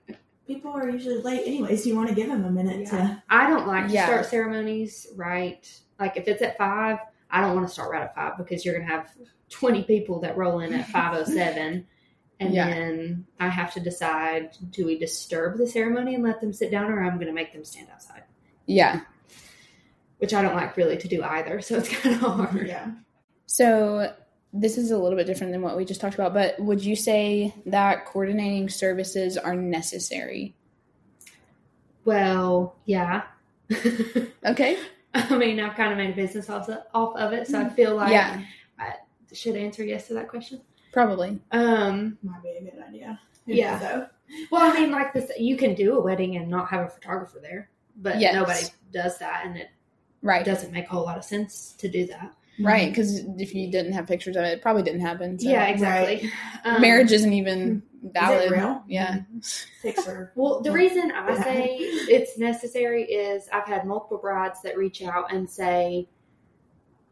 [0.50, 1.86] And honestly, people are usually late anyways.
[1.86, 3.16] You want to give them a minute Yeah.
[3.28, 4.06] I don't like to Yeah.
[4.06, 5.66] start ceremonies right.
[5.98, 6.98] Like if it's at five,
[7.30, 9.10] I don't want to start right at five because you're going to have
[9.50, 11.86] 20 people that roll in at 507.
[12.42, 12.70] And Yeah.
[12.70, 16.90] then I have to decide do we disturb the ceremony and let them sit down
[16.90, 18.22] or I'm going to make them stand outside,
[18.64, 19.00] Yeah.
[20.16, 21.60] which I don't like really to do either.
[21.60, 22.66] So it's kind of hard.
[22.66, 22.92] Yeah.
[23.44, 24.14] So
[24.52, 26.96] this is a little bit different than what we just talked about, but would you
[26.96, 30.54] say that coordinating services are necessary?
[32.04, 33.22] Well, yeah.
[34.44, 34.78] Okay.
[35.12, 37.68] I mean, I've kind of made a business off of, off of it, so I
[37.68, 38.42] feel like yeah,
[38.78, 38.94] I
[39.32, 40.60] should answer yes to that question.
[40.92, 41.40] probably.
[41.50, 43.20] Um, Might be a good idea.
[43.46, 43.78] Who Yeah.
[43.78, 44.06] though?
[44.50, 47.38] well, I mean, like this, you can do a wedding and not have a photographer
[47.42, 48.34] there, but Yes.
[48.34, 49.68] nobody does that, and it
[50.22, 52.32] Right, doesn't make a whole lot of sense to do that.
[52.62, 52.88] Right.
[52.90, 55.38] Because if you didn't have pictures of it, it probably didn't happen.
[55.38, 55.48] So.
[55.48, 56.30] yeah, exactly.
[56.64, 58.50] Um, marriage isn't even valid.
[58.50, 58.82] real?
[58.88, 59.20] Yeah,
[59.82, 60.32] Picture.
[60.34, 65.32] Well, the reason I say it's necessary is I've had multiple brides that reach out
[65.32, 66.08] and say,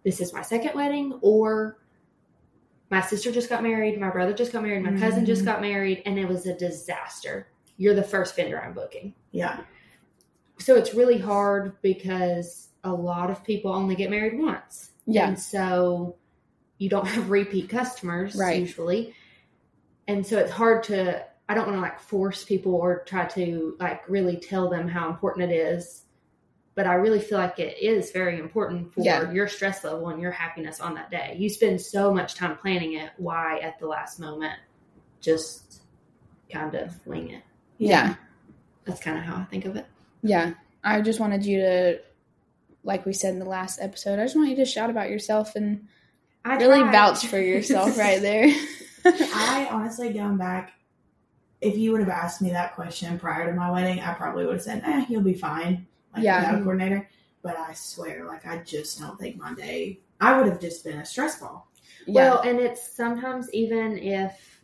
[0.05, 1.79] This is my second wedding, or
[2.91, 5.47] my sister just got married, my brother just got married, my cousin just Mhm.
[5.47, 7.49] got married, and it was a disaster.
[7.77, 9.15] You're the first vendor I'm booking.
[9.31, 9.61] Yeah.
[10.59, 14.93] So it's really hard because a lot of people only get married once.
[15.09, 16.17] Yeah, And so
[16.79, 18.61] you don't have repeat customers Right.
[18.61, 19.15] usually.
[20.07, 23.75] And so it's hard to I don't want to like force people or try to
[23.81, 26.03] like really tell them how important it is.
[26.75, 29.33] But I really feel like it is very important for Yeah.
[29.33, 31.35] your stress level and your happiness on that day.
[31.39, 33.11] You spend so much time planning it.
[33.17, 34.61] Why at the last moment
[35.21, 35.83] just
[36.53, 37.43] kind of wing it?
[37.79, 38.15] yeah,
[38.85, 39.87] That's kind of how I think of it.
[40.23, 40.53] yeah.
[40.85, 42.01] I just wanted you to,
[42.89, 45.55] like we said in the last episode, I just want you to shout about yourself
[45.57, 45.87] and
[46.45, 46.93] I really tried.
[46.93, 48.47] vouch for yourself right there.
[49.05, 50.73] I honestly, going back,
[51.61, 54.55] if you would have asked me that question prior to my wedding, I probably would
[54.55, 56.41] have said, "Eh, you'll be fine." Like, Yeah.
[56.41, 57.11] without a coordinator.
[57.43, 60.01] But I swear, like, I just don't think my day.
[60.21, 61.69] I would have just been a stress ball.
[62.07, 64.63] yeah, Well, and it's sometimes even if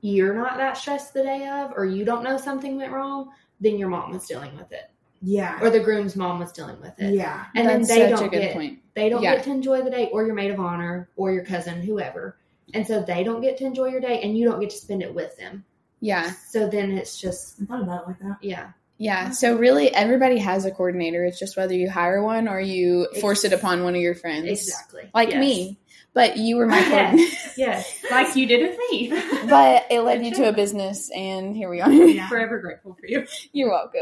[0.00, 3.78] you're not that stressed the day of, or you don't know something went wrong, then
[3.78, 4.90] your mom is dealing with it,
[5.24, 5.58] Yeah.
[5.62, 7.46] or the groom's mom was dealing with it, Yeah.
[7.56, 8.78] and that's then they such don't a good get point.
[8.94, 9.36] they don't Yeah.
[9.36, 12.36] get to enjoy the day, or your maid of honor, or your cousin, whoever,
[12.74, 15.02] and so they don't get to enjoy your day, and you don't get to spend
[15.02, 15.64] it with them.
[16.00, 18.36] Yeah, So then it's just I thought about it like that.
[18.42, 19.30] yeah, yeah.
[19.30, 21.24] So really, everybody has a coordinator.
[21.24, 24.46] It's just whether you hire one or you force it upon one of your friends.
[24.48, 25.40] exactly Like Yes.
[25.40, 25.78] me,
[26.14, 27.40] but you were my Yes.
[27.56, 29.10] Yes, like you did with me.
[29.48, 31.92] but it led you to a business, and here we are.
[31.92, 32.28] Yeah.
[32.30, 33.26] Forever grateful for you.
[33.52, 34.00] You're welcome.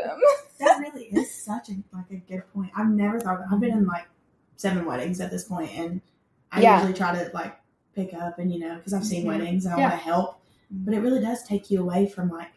[0.58, 2.70] That really is such a like a good point.
[2.74, 3.40] I've never thought.
[3.40, 4.06] Of, I've been in like
[4.56, 6.00] seven weddings at this point, and
[6.50, 6.76] I Yeah.
[6.78, 7.54] usually try to like
[7.94, 9.28] pick up and you know because I've seen Mhm.
[9.28, 9.88] weddings and I Yeah.
[9.90, 12.52] want to help, but it really does take you away from like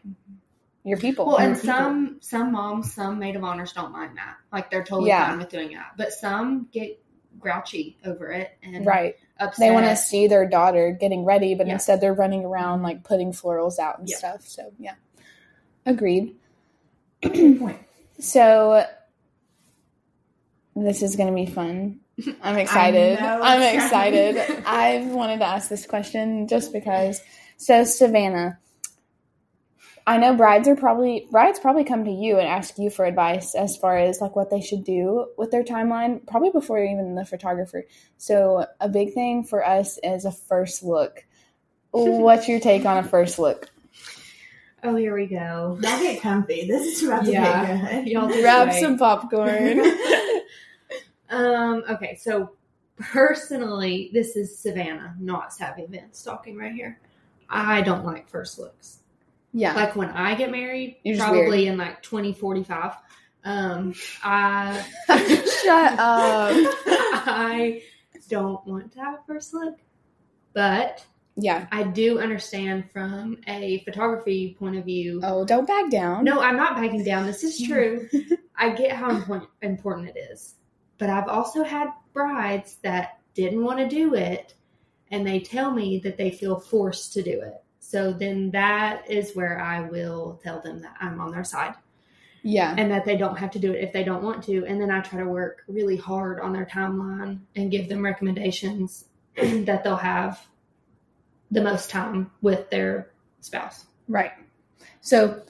[0.86, 1.26] Your people.
[1.26, 1.76] Well, and people.
[1.76, 4.36] some some moms, some maid of honors don't mind that.
[4.54, 5.28] Like they're totally Yeah.
[5.28, 5.94] fine with doing that.
[5.98, 7.02] But some get
[7.38, 9.16] grouchy over it and right.
[9.60, 11.74] They want to see their daughter getting ready, but Yeah.
[11.74, 14.18] instead they're running around like putting florals out and Yeah.
[14.18, 14.42] stuff.
[14.48, 14.96] So, yeah.
[15.86, 16.36] Agreed.
[17.22, 17.78] point.
[18.18, 18.86] So,
[20.74, 22.00] this is going to be fun.
[22.42, 23.20] I'm excited.
[23.20, 24.38] I'm excited.
[24.66, 27.20] I've wanted to ask this question just because.
[27.58, 28.58] So, Savannah,
[30.08, 33.56] I know brides are probably brides probably come to you and ask you for advice
[33.56, 37.26] as far as like what they should do with their timeline, probably before even the
[37.26, 37.86] photographer.
[38.18, 41.26] So, a big thing for us is a first look.
[41.92, 43.70] What's your take on a first look?
[44.84, 45.80] Oh, here we go.
[45.82, 46.68] Y'all get comfy.
[46.68, 47.66] This is about to Yeah.
[47.66, 48.08] get good.
[48.12, 49.80] Y'all Grab some popcorn.
[51.30, 51.84] um.
[51.90, 52.16] Okay.
[52.22, 52.52] So
[53.00, 57.00] personally, this is Savannah, not Savvy Events, talking right here.
[57.50, 59.00] I don't like first looks.
[59.58, 59.74] Yeah.
[59.74, 62.94] Like when I get married, You're probably in like twenty forty five.
[63.46, 63.94] Um.
[64.24, 66.52] I Shut up.
[67.28, 67.82] I
[68.30, 69.76] don't want to have a first look,
[70.54, 71.06] but
[71.38, 71.68] Yeah.
[71.72, 75.22] I do understand from a photography point of view.
[75.24, 76.26] Oh, don't back down.
[76.26, 77.26] No, I'm not backing down.
[77.26, 78.10] This is true.
[78.58, 80.56] I get how important, important it is.
[80.98, 84.54] But I've also had brides that didn't want to do it
[85.12, 87.64] and they tell me that they feel forced to do it.
[87.88, 91.76] So then that is where I will tell them that I'm on their side
[92.42, 92.74] Yeah.
[92.76, 94.66] and that they don't have to do it if they don't want to.
[94.66, 99.06] And then I try to work really hard on their timeline and give them recommendations
[99.36, 100.46] that they'll have
[101.52, 103.86] the most time with their spouse.
[104.08, 104.32] Right.
[105.02, 105.44] So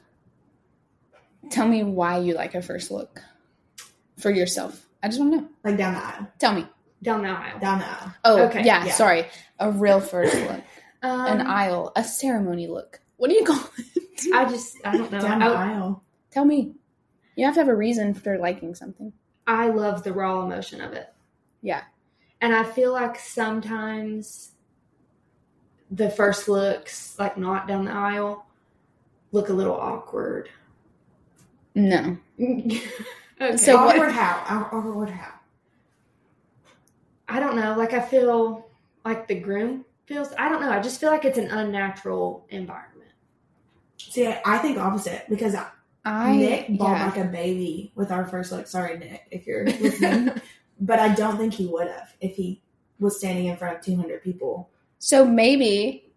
[1.50, 3.22] tell me why you like a first look
[4.20, 4.86] for yourself.
[5.02, 5.48] I just want to know.
[5.64, 6.28] Like down the aisle.
[6.38, 6.68] Tell me.
[7.02, 7.60] Down the aisle.
[7.60, 8.14] Down the aisle.
[8.26, 8.92] Oh, Okay, yeah, yeah.
[8.92, 9.26] sorry.
[9.60, 10.62] A real first look.
[11.02, 13.00] Um, An aisle, a ceremony look.
[13.18, 14.34] What do you call it?
[14.34, 15.22] I just, I don't know.
[15.22, 16.04] Down the I, aisle.
[16.32, 16.74] Tell me.
[17.36, 19.14] You have to have a reason for liking something.
[19.46, 21.14] I love the raw emotion of it.
[21.62, 21.84] Yeah.
[22.42, 24.52] And I feel like sometimes
[25.92, 28.46] the first looks, like not down the aisle,
[29.32, 30.50] look a little awkward.
[31.76, 32.18] No.
[32.42, 32.82] okay.
[33.58, 34.68] So what- awkward how?
[34.72, 35.34] Awkward how?
[37.28, 37.76] I don't know.
[37.78, 38.68] Like I feel
[39.04, 40.30] like the groom feels.
[40.38, 40.70] I don't know.
[40.72, 43.12] I just feel like it's an unnatural environment.
[43.98, 45.68] See, I think opposite because I,
[46.06, 47.06] I Nick bawled yeah.
[47.06, 48.68] like a baby with our first look.
[48.68, 50.32] Sorry, Nick, if you're listening,
[50.80, 52.62] but I don't think he would have if he
[53.00, 54.70] was standing in front of 200 people.
[55.00, 56.14] So maybe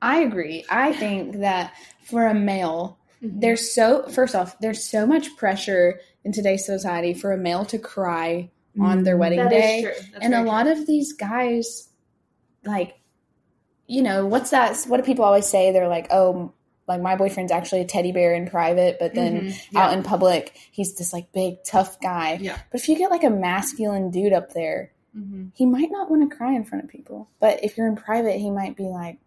[0.00, 0.64] I agree.
[0.70, 1.72] I think that
[2.04, 3.40] for a male, Mhm.
[3.40, 7.78] there's so first off, there's so much pressure in today's society for a male to
[7.78, 9.82] cry on their wedding That is day.
[9.82, 9.92] true.
[10.12, 11.88] That's and a very lot of these guys
[12.66, 12.98] like
[13.86, 15.70] you know, what's that what do people always say?
[15.72, 16.52] They're like, "Oh,
[16.88, 19.76] like my boyfriend's actually a teddy bear in private, but then Mhm.
[19.76, 22.58] out in public, he's this like big tough guy." Yeah.
[22.72, 25.50] But if you get like a masculine dude up there, Mhm.
[25.54, 27.28] he might not want to cry in front of people.
[27.40, 29.18] But if you're in private, he might be like,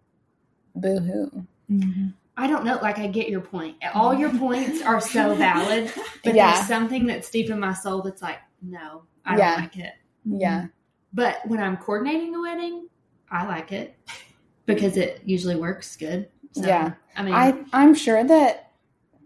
[0.76, 1.46] boo hoo.
[1.72, 2.08] Mm-hmm.
[2.36, 2.78] I don't know.
[2.82, 3.78] Like, I get your point.
[3.96, 5.92] All your points are so valid,
[6.24, 6.54] but Yeah.
[6.56, 9.52] there's something that's deep in my soul that's like, no, I Yeah.
[9.54, 9.94] don't like it.
[10.26, 10.66] Yeah.
[11.14, 12.88] But when I'm coordinating a wedding,
[13.32, 13.96] I like it
[14.66, 16.30] because it usually works good.
[16.54, 16.94] So, Yeah.
[17.16, 18.72] I mean, I, I'm sure that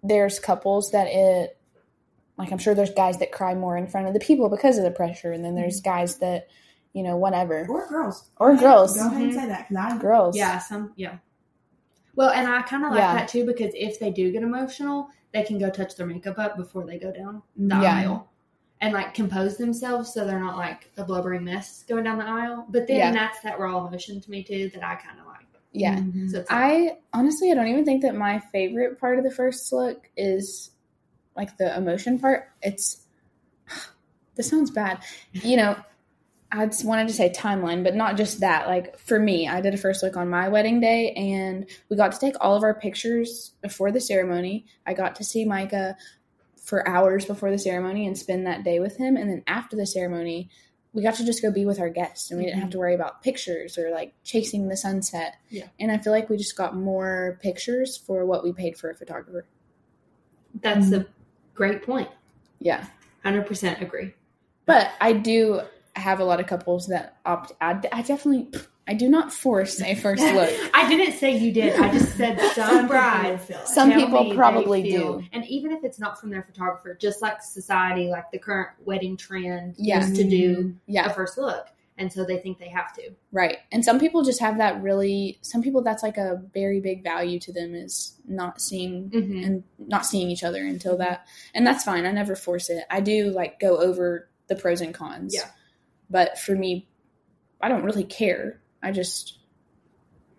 [0.04, 1.58] there's couples that it,
[2.38, 4.84] like, I'm sure there's guys that cry more in front of the people because of
[4.84, 5.32] the pressure.
[5.32, 6.48] And then there's guys that,
[6.94, 7.68] you know, whatever.
[7.70, 8.30] Or girls.
[8.38, 8.98] Or girls.
[8.98, 9.36] Go ahead and Mhm.
[9.36, 10.36] say that because I Girls.
[10.36, 11.18] yeah, some, yeah.
[12.16, 13.14] Well, and I kind of like Yeah.
[13.14, 16.58] that too because if they do get emotional, they can go touch their makeup up
[16.58, 17.96] before they go down the Yeah.
[17.96, 18.31] aisle
[18.82, 22.66] and like compose themselves so they're not like a blubbering mess going down the aisle.
[22.70, 23.12] But then Yeah.
[23.12, 25.38] that's that raw emotion to me too that I kind of like.
[25.72, 25.98] Yeah.
[26.00, 26.30] Mhm.
[26.30, 29.32] So it's like, I honestly, I don't even think that my favorite part of the
[29.32, 30.72] first look is
[31.38, 32.50] like the emotion part.
[32.62, 33.06] It's
[34.36, 35.00] this sounds bad,
[35.32, 35.78] you know.
[36.54, 38.68] I just wanted to say timeline, but not just that.
[38.68, 42.12] Like for me, I did a first look on my wedding day, and we got
[42.12, 44.66] to take all of our pictures before the ceremony.
[44.86, 45.96] I got to see Micah
[46.62, 49.86] for hours before the ceremony and spend that day with him, and then after the
[49.86, 50.50] ceremony,
[50.94, 52.80] we got to just go be with our guests, and we didn't have to mm-hmm.
[52.80, 55.38] worry about pictures or like chasing the sunset.
[55.50, 55.68] Yeah.
[55.80, 58.96] And I feel like we just got more pictures for what we paid for a
[58.96, 59.46] photographer.
[60.60, 61.02] that's mm-hmm.
[61.02, 61.06] a
[61.54, 62.10] great point.
[62.60, 62.86] Yeah.
[63.24, 64.14] 100% agree.
[64.66, 65.62] But I do
[65.96, 67.54] have a lot of couples that opt.
[67.62, 68.50] I, I definitely,
[68.88, 70.50] I do not force a first look.
[70.74, 71.80] I didn't say you did.
[71.80, 73.66] I just said some people.
[73.66, 75.24] Some people probably do.
[75.32, 79.16] And even if it's not from their photographer, just like society, like the current wedding
[79.18, 80.04] trend Yeah.
[80.04, 81.68] is to do a Yeah, first look.
[81.98, 83.12] And so they think they have to.
[83.32, 83.58] right.
[83.72, 85.38] And some people just have that really.
[85.44, 89.44] Some people that's like a very big value to them is not seeing Mm-hmm.
[89.44, 92.06] and not seeing each other until that, and that's fine.
[92.08, 92.86] I never force it.
[92.90, 95.36] I do like go over the pros and cons.
[95.36, 95.50] Yeah.
[96.10, 96.88] But for me,
[97.62, 98.60] I don't really care.
[98.84, 99.38] I just,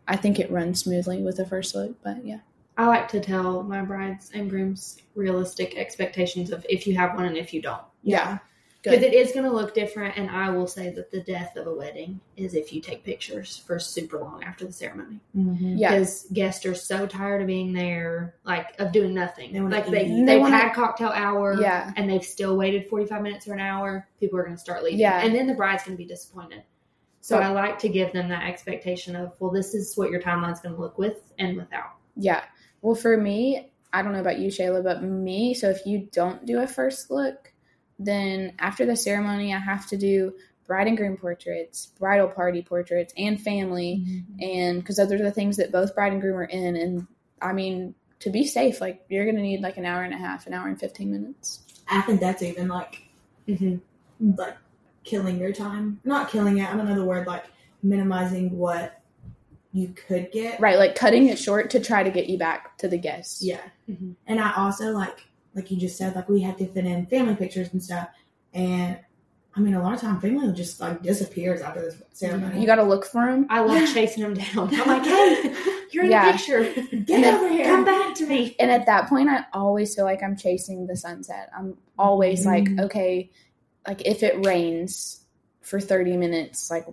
[0.09, 2.03] I think it runs smoothly with the first look.
[2.03, 2.41] But yeah.
[2.77, 7.27] I like to tell my brides and grooms realistic expectations of if you have one
[7.27, 7.83] and if you don't.
[8.03, 8.39] Yeah.
[8.83, 9.13] Because Good.
[9.13, 10.17] it is going to look different.
[10.17, 13.57] And I will say that the death of a wedding is if you take pictures
[13.65, 15.21] for super long after the ceremony.
[15.37, 15.79] Mhm.
[15.79, 15.91] Yeah.
[15.91, 19.53] because guests are so tired of being there, like of doing nothing.
[19.53, 20.25] They wanna like they eat.
[20.27, 21.93] they've wanna- had cocktail hour, Yeah.
[21.97, 24.09] and they've still waited forty five minutes or an hour.
[24.19, 25.21] People are going to start leaving, Yeah.
[25.25, 26.65] and then the bride's going to be disappointed.
[27.23, 30.21] So But- I like to give them that expectation of, well, this is what your
[30.21, 31.95] timeline's going to look with and without.
[32.17, 32.43] Yeah.
[32.83, 36.45] Well, for me, I don't know about you, Shayla, but me, so if you don't
[36.45, 37.53] do a first look,
[37.99, 40.35] then after the ceremony, I have to do
[40.67, 44.25] bride and groom portraits, bridal party portraits, and family.
[44.41, 46.77] And because those are the things that both bride and groom are in.
[46.77, 47.07] And
[47.41, 50.19] I mean, to be safe, like you're going to need like an hour and a
[50.19, 51.61] half, an hour and 15 minutes.
[51.89, 53.03] I think that's even like
[53.49, 54.37] Mm-hmm.
[54.39, 54.57] like
[55.05, 56.01] killing your time.
[56.05, 56.69] Not killing it.
[56.69, 57.27] I don't know the word.
[57.27, 57.45] Like
[57.83, 59.01] minimizing what
[59.73, 60.61] you could get.
[60.61, 60.79] Right.
[60.79, 63.43] Like cutting it short to try to get you back to the guests.
[63.43, 63.61] Yeah.
[63.89, 64.17] Mhm.
[64.27, 67.35] And I also like like you just said, like we had to fit in family
[67.37, 68.09] pictures and stuff.
[68.55, 68.99] And
[69.55, 72.59] I mean, a lot of time family just like disappears after this ceremony.
[72.61, 73.47] You got to look for them.
[73.51, 74.75] I love chasing them down.
[74.75, 75.55] I'm like, hey,
[75.91, 76.33] you're in Yeah.
[76.33, 76.97] the picture.
[77.05, 77.67] get over here.
[77.67, 78.57] Come back to me.
[78.59, 81.51] And at that point, I always feel like I'm chasing the sunset.
[81.55, 82.81] I'm always like, Mhm.
[82.85, 83.31] okay,
[83.87, 85.25] like if it rains
[85.61, 86.87] for 30 minutes, like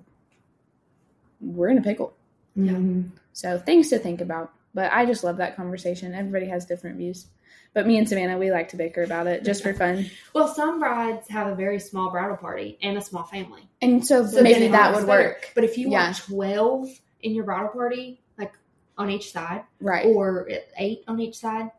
[1.41, 2.13] we're in a pickle.
[2.57, 3.11] Mhm.
[3.33, 4.51] So things to think about.
[4.73, 6.13] But I just love that conversation.
[6.13, 7.27] Everybody has different views.
[7.73, 10.05] But me and Savannah, we like to bicker about it just for fun.
[10.33, 13.69] Well, some brides have a very small bridal party and a small family.
[13.81, 15.29] And so, So maybe that would better.
[15.29, 15.51] work.
[15.55, 16.05] But if you Yeah.
[16.05, 16.89] want 12
[17.21, 18.53] in your bridal party, like
[18.97, 20.05] on each side, Right.
[20.07, 21.71] or eight on each side,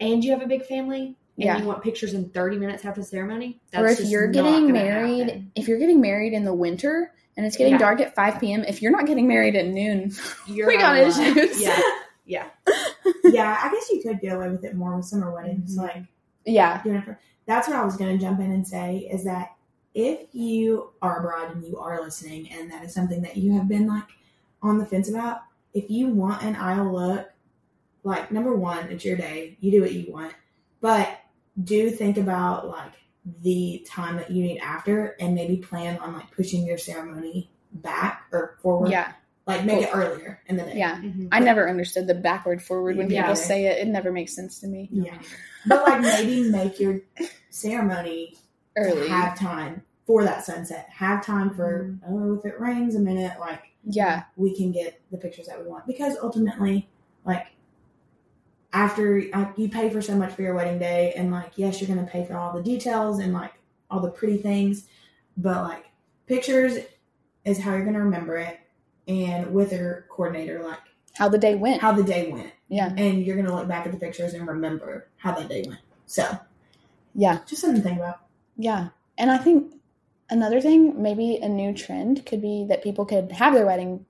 [0.00, 1.58] and you have a big family, and Yeah.
[1.58, 4.72] you want pictures in 30 minutes after the ceremony, or if just you're not getting
[4.72, 5.52] married, happen.
[5.54, 7.78] if you're getting married in the winter and it's getting Yeah.
[7.78, 10.12] dark at 5 p.m., if you're not getting married at noon,
[10.46, 11.36] you're we got out of luck.
[11.36, 11.62] issues.
[11.62, 11.80] Yeah,
[12.26, 12.44] yeah.
[13.24, 15.76] yeah, I guess you could get away with it more with summer weddings.
[15.76, 15.82] Mhm.
[15.82, 16.02] Like
[16.44, 16.82] yeah.
[16.82, 19.52] for, that's what I was going to jump in and say is that
[19.94, 23.68] if you are abroad and you are listening, and that is something that you have
[23.68, 24.04] been like
[24.62, 25.40] on the fence about,
[25.74, 27.28] if you want an aisle look,
[28.04, 30.34] like number one, it's your day, you do what you want.
[30.80, 31.20] But
[31.60, 32.92] do think about like
[33.42, 38.24] the time that you need after and maybe plan on like pushing your ceremony back
[38.32, 38.90] or forward.
[38.90, 39.12] Yeah.
[39.46, 40.74] Like make it earlier in the day.
[40.76, 40.96] Yeah.
[41.00, 41.28] Mhm.
[41.32, 43.22] I never understood the backward forward when Yeah.
[43.22, 43.78] people say it.
[43.78, 44.88] It never makes sense to me.
[44.92, 45.18] Yeah.
[45.66, 47.00] But like maybe make your
[47.50, 48.36] ceremony
[48.76, 49.08] Early.
[49.08, 50.88] have time for that sunset.
[50.90, 54.24] Have time for oh if it rains a minute, like Yeah.
[54.36, 55.86] we can get the pictures that we want.
[55.86, 56.88] Because ultimately,
[57.24, 57.46] like
[58.72, 61.88] after like, you pay for so much for your wedding day, and like yes, you're
[61.94, 63.52] gonna pay for all the details and like
[63.90, 64.86] all the pretty things,
[65.36, 65.84] but like
[66.26, 66.78] pictures
[67.44, 68.58] is how you're gonna remember it,
[69.08, 70.78] and with your coordinator, like
[71.14, 71.80] How the day went.
[71.82, 72.92] how the day went, yeah.
[72.96, 75.80] and you're gonna look back at the pictures and remember how that day went.
[76.06, 76.38] So
[77.14, 77.40] Yeah.
[77.46, 78.20] just something to think about.
[78.56, 78.88] Yeah.
[79.18, 79.74] And I think
[80.30, 84.06] another thing, maybe a new trend could be that people could have their weddings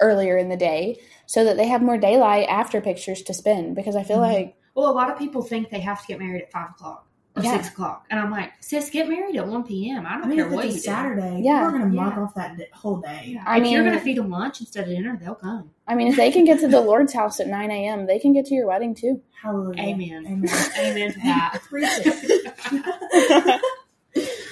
[0.00, 3.96] earlier in the day so that they have more daylight after pictures to spend because
[3.96, 4.32] I feel Mhm.
[4.32, 7.06] like Well, a lot of people think they have to get married at five o'clock
[7.36, 7.52] or Yeah.
[7.52, 10.04] six o'clock, and I'm like, sis, get married at one p.m.
[10.06, 11.62] I don't I mean, care if what it's you a Saturday, Yeah.
[11.64, 12.22] we're gonna mark Yeah.
[12.22, 13.32] off that whole day.
[13.34, 13.38] do.
[13.46, 15.70] I if you're gonna feed them lunch instead of dinner, they'll come.
[15.86, 18.32] I mean if they can get to the Lord's house at 9 a.m., they can
[18.32, 19.20] get to your wedding too.
[19.42, 19.80] Hallelujah.
[19.82, 20.26] Amen.
[20.26, 20.50] Amen.
[20.78, 21.60] Amen to that.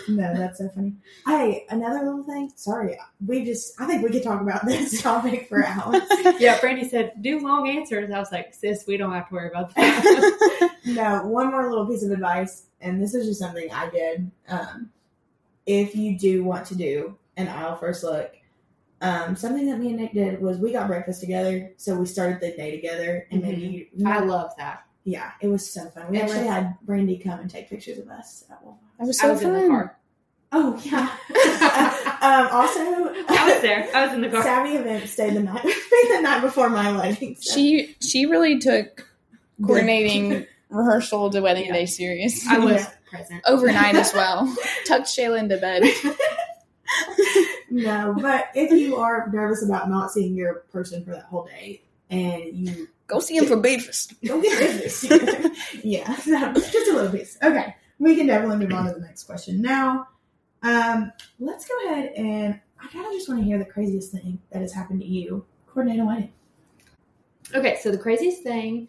[0.09, 0.95] No, that's so funny.
[1.27, 2.53] Hey, another little thing.
[2.57, 3.81] Sorry, we just.
[3.81, 6.03] I think we could talk about this topic for hours.
[6.39, 8.11] yeah, Brandi said, do long answers.
[8.11, 10.71] I was like, sis, we don't have to worry about that.
[10.87, 14.31] no, one more little piece of advice, and this is just something I did.
[14.49, 14.91] Um,
[15.67, 18.35] if you do want to do an aisle first look,
[19.01, 22.41] um, something that me and Nick did was we got breakfast together, so we started
[22.41, 24.88] the day together, and maybe I love that.
[25.11, 26.11] Yeah, it was so fun.
[26.11, 28.77] We And actually let's- had Brandi come and take pictures of us at Walmart.
[28.99, 29.55] That was I so was fun.
[29.55, 29.97] in the car.
[30.53, 30.99] Oh yeah.
[32.21, 33.89] um, also, I was there.
[33.95, 34.43] I was in the car.
[34.43, 37.37] Savvy event stayed the night stayed the night before my wedding.
[37.41, 39.07] so- She she really took
[39.65, 41.73] coordinating rehearsal to wedding Yeah.
[41.73, 42.47] day serious.
[42.47, 42.91] I was Yeah.
[43.11, 43.43] present.
[43.47, 44.55] Overnight as well.
[44.87, 45.85] Tucked Shayla into bed.
[47.71, 51.83] no, but if you are nervous about not seeing your person for that whole day
[52.11, 54.15] and you Go see him for breakfast.
[54.23, 55.03] don't get this,
[55.83, 57.39] yeah, so just a little piece.
[57.43, 60.07] Okay, we can definitely move on to the next question now.
[60.63, 64.39] Um, let's go ahead and I kind of just want to hear the craziest thing
[64.51, 66.33] that has happened to you coordinate a wedding.
[67.55, 68.89] Okay, so the craziest thing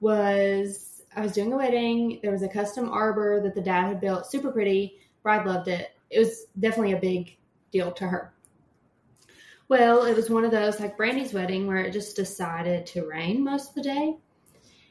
[0.00, 2.18] was I was doing a wedding.
[2.22, 4.98] There was a custom arbor that the dad had built, super pretty.
[5.22, 5.90] Bride loved it.
[6.10, 7.36] It was definitely a big
[7.70, 8.32] deal to her.
[9.70, 13.44] Well, it was one of those like Brandi's wedding where it just decided to rain
[13.44, 14.16] most of the day.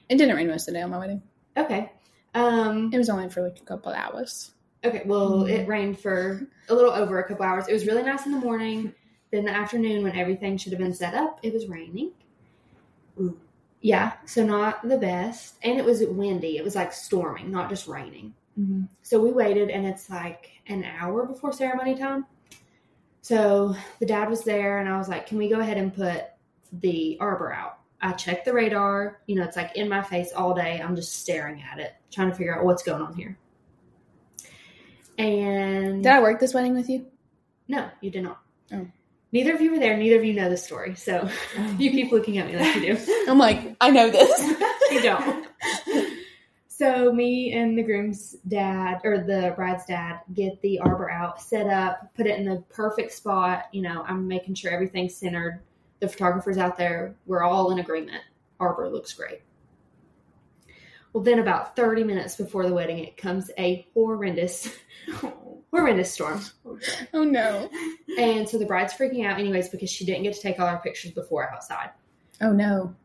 [0.07, 1.21] It didn't rain most of the day on my wedding.
[1.57, 1.91] Okay.
[2.33, 4.51] Um It was only for like a couple hours.
[4.85, 5.49] okay, well, Mm.
[5.49, 7.67] it rained for a little over a couple hours.
[7.67, 8.93] It was really nice in the morning.
[9.31, 12.11] Then the afternoon when everything should have been set up, it was raining.
[13.19, 13.37] Ooh.
[13.81, 15.55] Yeah, so not the best.
[15.61, 16.55] And it was windy.
[16.57, 18.33] It was like storming, not just raining.
[18.57, 18.83] Mm-hmm.
[19.01, 22.25] So we waited, and it's like an hour before ceremony time.
[23.21, 26.25] So the dad was there, and I was like, Can we go ahead and put
[26.71, 27.79] the arbor out?
[28.01, 29.21] I checked the radar.
[29.27, 30.81] You know, it's like in my face all day.
[30.83, 33.37] I'm just staring at it, trying to figure out what's going on here.
[35.17, 37.05] And Did I work this wedding with you?
[37.67, 38.41] no, you did not.
[38.73, 38.87] Oh.
[39.31, 39.95] Neither of you were there.
[39.95, 40.95] Neither of you know the story.
[40.95, 41.75] So oh.
[41.79, 43.25] you keep looking at me like you do.
[43.29, 44.41] I'm like, I know this.
[44.91, 45.47] you don't.
[46.79, 51.67] So me and the groom's dad or the bride's dad get the arbor out, set
[51.67, 53.65] up, put it in the perfect spot.
[53.73, 55.59] You know, I'm making sure everything's centered.
[55.99, 57.17] The photographer's out there.
[57.25, 58.23] We're all in agreement.
[58.61, 59.41] Arbor looks great.
[61.11, 64.69] Well, then about 30 minutes before the wedding, it comes a horrendous,
[65.71, 66.39] horrendous storm.
[67.13, 67.69] Oh no.
[68.17, 70.79] And so the bride's freaking out anyways because she didn't get to take all our
[70.81, 71.89] pictures before outside.
[72.39, 72.95] Oh no.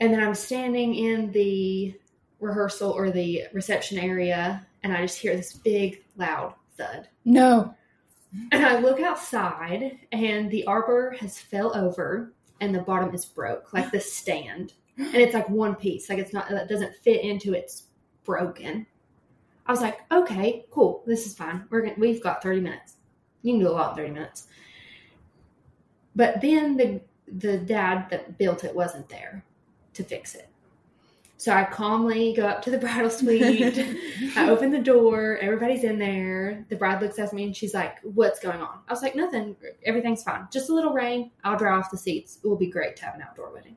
[0.00, 1.94] And then I'm standing in the
[2.40, 7.08] rehearsal or the reception area, and I just hear this big, loud thud.
[7.24, 7.74] No.
[8.52, 13.72] And I look outside, and the arbor has fell over, and the bottom is broke,
[13.72, 14.74] like the stand.
[14.98, 17.84] And it's like one piece, like it's not, it doesn't fit into it's
[18.24, 18.86] broken.
[19.66, 21.64] I was like, okay, cool, this is fine.
[21.70, 22.96] We're gonna, we've got 30 minutes.
[23.42, 24.48] You can do a lot in 30 minutes.
[26.14, 29.44] But then the the dad that built it wasn't there
[29.94, 30.48] to fix it.
[31.38, 33.78] So I calmly go up to the bridal suite.
[34.36, 35.38] I open the door.
[35.40, 36.64] Everybody's in there.
[36.68, 39.56] The bride looks at me and she's like, "What's going on?" I was like, "Nothing.
[39.84, 40.48] Everything's fine.
[40.52, 41.30] Just a little rain.
[41.44, 42.38] I'll dry off the seats.
[42.42, 43.76] It will be great to have an outdoor wedding."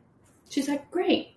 [0.49, 1.35] She's like, "Great."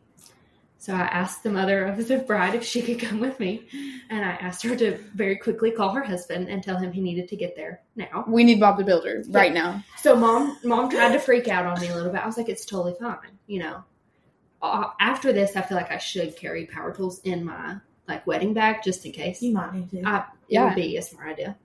[0.78, 3.68] So I asked the mother of the bride if she could come with me,
[4.10, 7.28] and I asked her to very quickly call her husband and tell him he needed
[7.28, 8.24] to get there now.
[8.26, 9.84] We need Bob the Builder right now.
[9.98, 12.20] So mom, mom tried to freak out on me a little bit.
[12.20, 13.84] I was like, "It's totally fine," you know.
[14.62, 17.76] Uh, After this, I feel like I should carry power tools in my
[18.08, 19.42] like wedding bag just in case.
[19.42, 20.02] You might need to.
[20.04, 20.64] I, it Yeah.
[20.66, 21.56] would be a smart idea.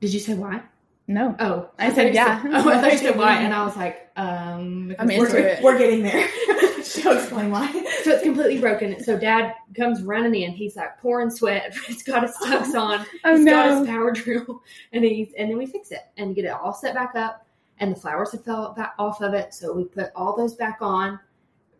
[0.00, 0.62] Did you say why?
[1.06, 1.34] No.
[1.40, 2.42] Oh, I thought said you yeah.
[2.46, 5.52] oh, I thought you said why, and I was like, um, because I'm we're- into
[5.58, 5.62] it.
[5.62, 6.26] We're getting there.
[6.84, 7.70] She'll explain why.
[8.02, 9.02] So it's completely broken.
[9.02, 10.52] So dad comes running in.
[10.52, 11.74] He's like pouring sweat.
[11.86, 13.04] He's got his tux on.
[13.24, 16.44] Oh He's got his power drill, and he's and then we fix it and get
[16.46, 17.46] it all set back up.
[17.80, 21.18] And the flowers had fell off of it, so we put all those back on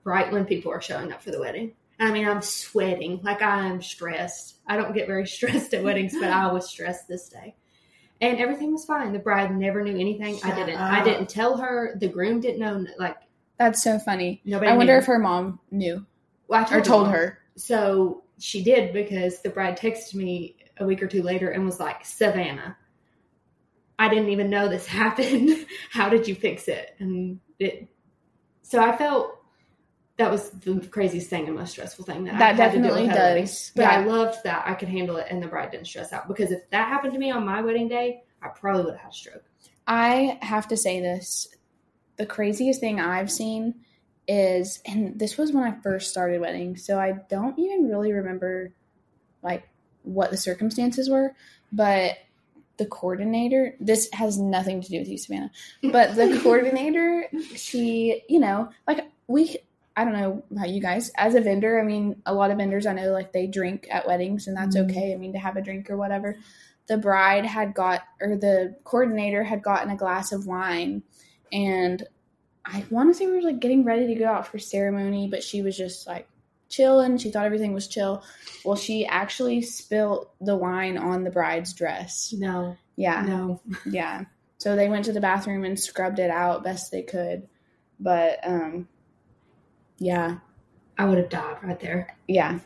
[0.05, 1.73] right when people are showing up for the wedding.
[1.99, 4.61] And I mean, I'm sweating like I'm stressed.
[4.67, 7.55] I don't get very stressed at weddings, but I was stressed this day.
[8.23, 9.13] And everything was fine.
[9.13, 10.39] The bride never knew anything.
[10.45, 10.77] I didn't.
[10.77, 11.97] I didn't tell her.
[11.99, 12.85] The groom didn't know.
[12.99, 13.17] Like
[13.59, 14.41] That's so funny.
[14.45, 14.71] nobody.
[14.71, 14.99] I wonder knew.
[14.99, 16.05] if her mom knew
[16.49, 17.39] Well, I or told her.
[17.57, 21.79] So she did because the bride texted me a week or two later and was
[21.81, 22.77] like, Savannah,
[24.01, 25.67] I didn't even know this happened.
[25.91, 26.97] How did you fix it?
[26.99, 27.87] And it,
[28.63, 29.37] so I felt
[30.17, 32.89] that was the craziest thing and most stressful thing that, I That had to deal
[32.89, 33.73] definitely with at does.
[33.77, 36.51] But I loved that I could handle it and the bride didn't stress out because
[36.51, 39.15] if that happened to me on my wedding day, I probably would have had a
[39.15, 39.45] stroke.
[39.87, 41.49] I have to say this.
[42.17, 43.77] The craziest thing I've seen
[44.27, 48.73] is, and this was when I first started wedding, so I don't even really remember
[49.43, 49.69] like
[50.03, 51.35] what the circumstances were,
[51.73, 52.17] but
[52.81, 55.53] the coordinator, this has nothing to do with you, Savannah,
[55.93, 59.57] but the coordinator, she, you know, like we,
[59.97, 62.87] I don't know about you guys, as a vendor, I mean, a lot of vendors
[62.87, 64.91] I know like they drink at weddings and that's Mhm.
[64.91, 65.13] okay.
[65.13, 66.37] I mean, to have a drink or whatever
[66.87, 71.03] the bride had got or the coordinator had gotten a glass of wine
[71.53, 72.05] and
[72.65, 75.43] I want to say we were like getting ready to go out for ceremony, but
[75.43, 76.27] she was just like
[76.71, 77.19] chilling.
[77.19, 78.23] She thought everything was chill.
[78.65, 82.33] Well, she actually spilled the wine on the bride's dress.
[82.37, 83.23] No, Yeah.
[83.27, 83.61] no.
[83.85, 84.25] Yeah.
[84.59, 87.49] So they went to the bathroom and scrubbed it out best they could.
[87.99, 88.89] But um
[89.99, 90.39] yeah.
[90.99, 92.17] I would have died right there.
[92.29, 92.59] Yeah.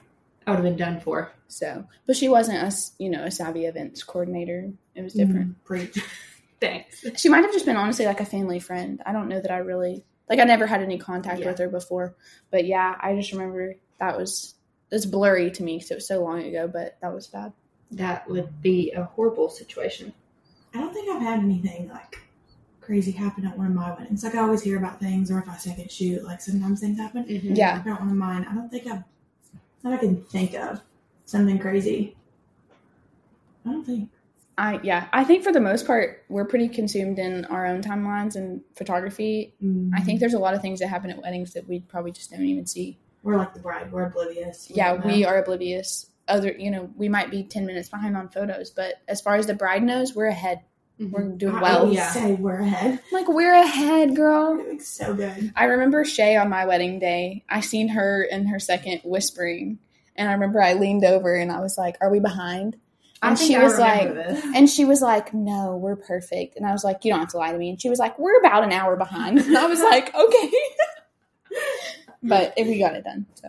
[0.46, 1.32] I would have been done for.
[1.48, 4.72] So, but she wasn't a, you know, a savvy events coordinator.
[4.94, 5.56] It was different.
[5.64, 6.02] Mm.
[6.60, 7.04] Thanks.
[7.20, 9.00] She might have just been honestly like a family friend.
[9.06, 11.48] I don't know that I really like I never had any contact Yeah.
[11.48, 12.16] with her before.
[12.50, 14.54] But yeah, I just remember that was
[14.90, 17.52] it's blurry to me because it was so long ago, but that was bad.
[17.90, 20.12] That would be a horrible situation.
[20.74, 22.18] I don't think I've had anything like
[22.80, 24.24] crazy happen at one of my weddings.
[24.24, 27.24] Like I always hear about things, or if I second shoot, like sometimes things happen.
[27.24, 27.54] Mm-hmm.
[27.54, 27.82] Yeah.
[27.84, 28.46] Not one of mine.
[28.48, 29.02] I don't think I've
[29.84, 30.80] that I can think of
[31.26, 32.16] something crazy.
[33.66, 34.10] I don't think.
[34.56, 38.36] I yeah, I think for the most part we're pretty consumed in our own timelines
[38.36, 39.52] and photography.
[39.60, 40.16] I think mm-hmm.
[40.18, 42.66] there's a lot of things that happen at weddings that we probably just don't even
[42.66, 42.98] see.
[43.24, 43.90] We're like the bride.
[43.90, 44.68] We're oblivious.
[44.70, 46.06] We Yeah, we are oblivious.
[46.28, 49.46] Other, you know, we might be 10 minutes behind on photos, but as far as
[49.46, 50.60] the bride knows, we're ahead.
[51.00, 51.12] Mm-hmm.
[51.12, 51.92] We're doing I well.
[51.92, 52.08] yeah.
[52.12, 53.00] say we're ahead.
[53.10, 54.78] Like we're ahead, We're girl.
[54.78, 55.52] so good.
[55.56, 57.44] I remember Shay on my wedding day.
[57.50, 59.80] I seen her in her second whispering,
[60.14, 62.76] and I remember I leaned over and I was like, "Are we behind?"
[63.22, 64.44] And she I was like, this.
[64.54, 67.38] and she was like, "No, we're perfect." And I was like, "You don't have to
[67.38, 69.80] lie to me." And she was like, "We're about an hour behind." And I was
[69.80, 70.52] like, "Okay,"
[72.28, 73.26] but if we got it done.
[73.34, 73.48] So,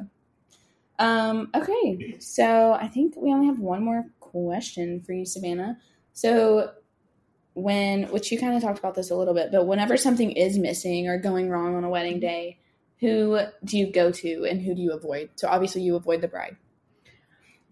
[0.99, 2.15] um, okay.
[2.19, 5.77] So I think we only have one more question for you, Savannah.
[6.13, 6.71] So
[7.53, 10.57] when which you kind of talked about this a little bit, but whenever something is
[10.57, 12.59] missing or going wrong on a wedding day,
[12.99, 15.29] who do you go to and who do you avoid?
[15.35, 16.57] So obviously you avoid the bride.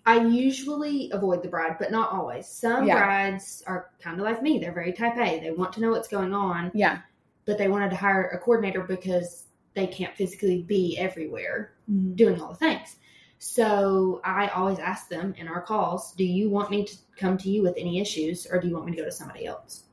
[0.05, 2.47] I usually avoid the bride, but not always.
[2.47, 2.97] Some Yeah.
[2.97, 4.59] brides are kind of like me.
[4.59, 5.39] They're very type A.
[5.39, 6.99] They want to know what's going on, Yeah.
[7.45, 12.15] but they wanted to hire a coordinator because they can't physically be everywhere Mm.
[12.15, 12.95] doing all the things.
[13.39, 17.49] So I always ask them in our calls, do you want me to come to
[17.49, 19.83] you with any issues or do you want me to go to somebody else?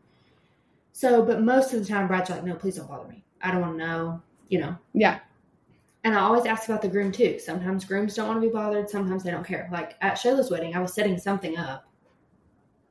[0.93, 3.25] So, but most of the time, brides are like, no, please don't bother me.
[3.43, 4.77] I don't want to know, you know.
[4.93, 5.19] Yeah.
[6.05, 7.39] And I always ask about the groom too.
[7.39, 9.69] Sometimes grooms don't want to be bothered, sometimes they don't care.
[9.73, 11.89] Like at Shayla's wedding, I was setting something up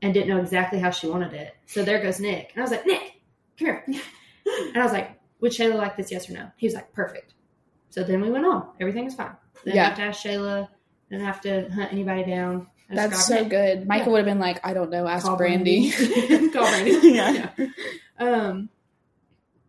[0.02, 1.56] and didn't know exactly how she wanted it.
[1.66, 2.52] So there goes Nick.
[2.54, 3.22] And I was like, Nick,
[3.58, 3.84] come here.
[3.88, 6.12] and I was like, would Shayla like this?
[6.12, 6.52] Yes or no?
[6.58, 7.34] He was like, perfect.
[7.90, 8.68] So then we went on.
[8.80, 9.36] Everything was fine.
[9.64, 9.86] Didn't Yeah.
[9.90, 10.68] have to ask Shayla.
[11.10, 12.68] Didn't have to hunt anybody down.
[12.92, 13.50] I That's so Nick.
[13.50, 13.88] good.
[13.88, 14.12] Michael Yeah.
[14.14, 15.92] would have been like, I don't know, ask Call Brandi.
[16.54, 17.04] Call Brandi.
[17.16, 17.50] Yeah.
[18.20, 18.70] Um,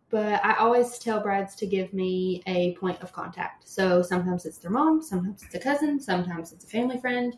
[0.09, 3.67] but I always tell brides to give me a point of contact.
[3.69, 7.35] So sometimes it's their mom, sometimes it's a cousin, sometimes it's a family friend,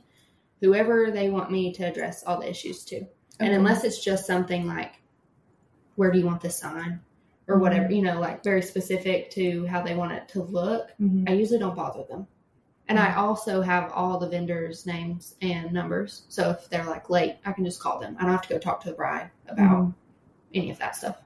[0.59, 3.05] whoever they want me to address all the issues to.
[3.39, 4.93] And unless it's just something like,
[5.95, 7.01] where do you want this sign?
[7.53, 11.29] Or whatever, you know, like very specific to how they want it to look, Mhm.
[11.29, 12.25] I usually don't bother them.
[12.89, 16.23] And I also have all the vendors' names and numbers.
[16.29, 18.15] So if they're like late, I can just call them.
[18.19, 19.93] I don't have to go talk to the bride about Mhm.
[20.53, 21.17] any of that stuff.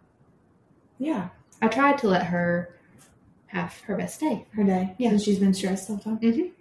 [0.99, 1.29] Yeah,
[1.61, 2.75] I tried to let her
[3.47, 4.45] have her best day.
[4.51, 4.95] her day.
[4.97, 5.11] Yeah.
[5.11, 6.19] Yeah, she's been stressed all the time.
[6.19, 6.51] Mhm.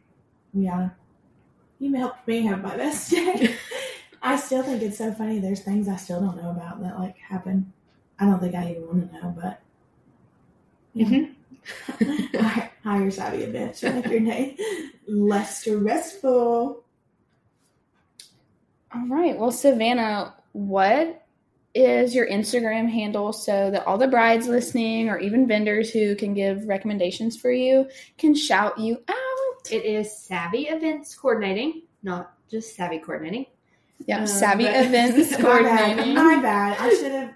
[0.54, 0.90] Yeah.
[1.80, 3.54] You helped me have my best day.
[4.22, 5.40] I still think it's so funny.
[5.40, 7.72] There's things I still don't know about that like happen.
[8.18, 9.60] I don't think I even want to know, but
[10.96, 11.34] Mhm.
[12.40, 14.56] Hi- hire savvy events to make your day
[15.06, 16.82] less stressful.
[18.94, 19.36] All right.
[19.36, 21.22] Well, Savannah, what
[21.74, 26.32] is your Instagram handle so that all the brides listening or even vendors who can
[26.32, 29.70] give recommendations for you can shout you out?
[29.70, 33.46] It is Savvy Events Coordinating, not just Savvy Coordinating.
[34.06, 35.44] Yeah, Um, savvy but- events My bad.
[35.44, 36.14] coordinating.
[36.14, 36.76] My bad.
[36.78, 37.34] I should have.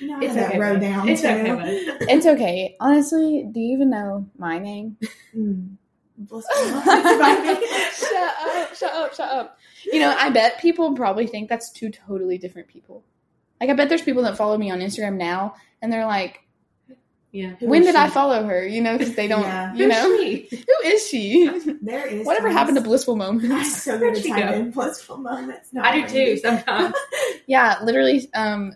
[0.00, 1.28] You know, I It's okay, wrote down It's too.
[1.28, 1.80] okay.
[2.12, 2.76] It's okay.
[2.80, 4.96] Honestly, do you even know my name?
[5.36, 5.76] Mm.
[6.18, 7.66] Blissful moments by me.
[7.94, 9.58] shut up, shut up, shut up.
[9.84, 13.04] You know, I bet people probably think that's two totally different people.
[13.60, 16.40] Like, I bet there's people that follow me on Instagram now, and they're like,
[17.32, 17.50] Yeah.
[17.60, 18.00] Who when is did she?
[18.00, 18.66] I follow her?
[18.66, 19.74] You know, because they don't, Yeah.
[19.74, 20.56] you know, Who's she?
[20.56, 21.76] who is she?
[21.82, 23.44] There is Whatever times- happened to blissful moments.
[23.44, 23.82] I'm moments?
[23.82, 25.72] so Where'd good at in blissful moments.
[25.72, 26.94] No, I do too sometimes.
[27.46, 28.72] Yeah, literally, um,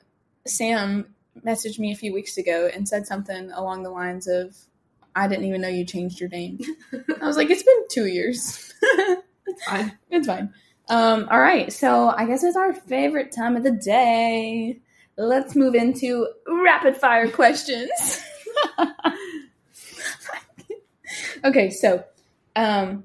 [0.46, 1.06] Sam
[1.44, 4.56] messaged me a few weeks ago and said something along the lines of,
[5.14, 6.58] I didn't even know you changed your name.
[7.20, 8.72] I was like, it's been two years.
[9.46, 9.98] It's fine.
[10.10, 10.52] It's fine.
[10.88, 14.80] Um, all right, so I guess it's our favorite time of the day.
[15.16, 17.90] Let's move into rapid fire questions.
[21.44, 22.02] okay, so
[22.56, 23.04] um,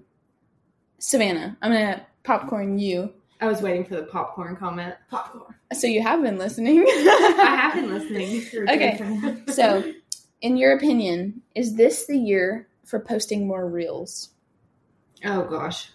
[0.98, 3.14] Savannah, I'm gonna popcorn you.
[3.42, 4.96] I was waiting for the popcorn comment.
[5.10, 5.54] popcorn.
[5.74, 6.80] So you have been listening.
[6.88, 8.70] I have been listening.
[8.70, 9.36] Okay.
[9.52, 9.94] So,
[10.42, 14.30] in your opinion, is this the year for posting more reels?
[15.24, 15.90] Oh gosh,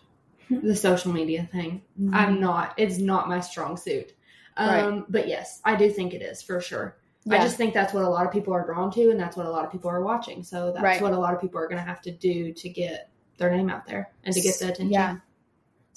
[0.50, 1.82] the social media thing.
[2.00, 2.14] Mm-hmm.
[2.14, 2.74] I'm not.
[2.76, 4.12] It's not my strong suit.
[4.56, 6.96] Um, But yes, I do think it is for sure.
[7.30, 9.46] I just think that's what a lot of people are drawn to, and that's what
[9.46, 10.42] a lot of people are watching.
[10.42, 11.00] So that's Right.
[11.00, 13.70] what a lot of people are going to have to do to get their name
[13.70, 14.90] out there and to get the attention.
[14.90, 15.16] Yeah.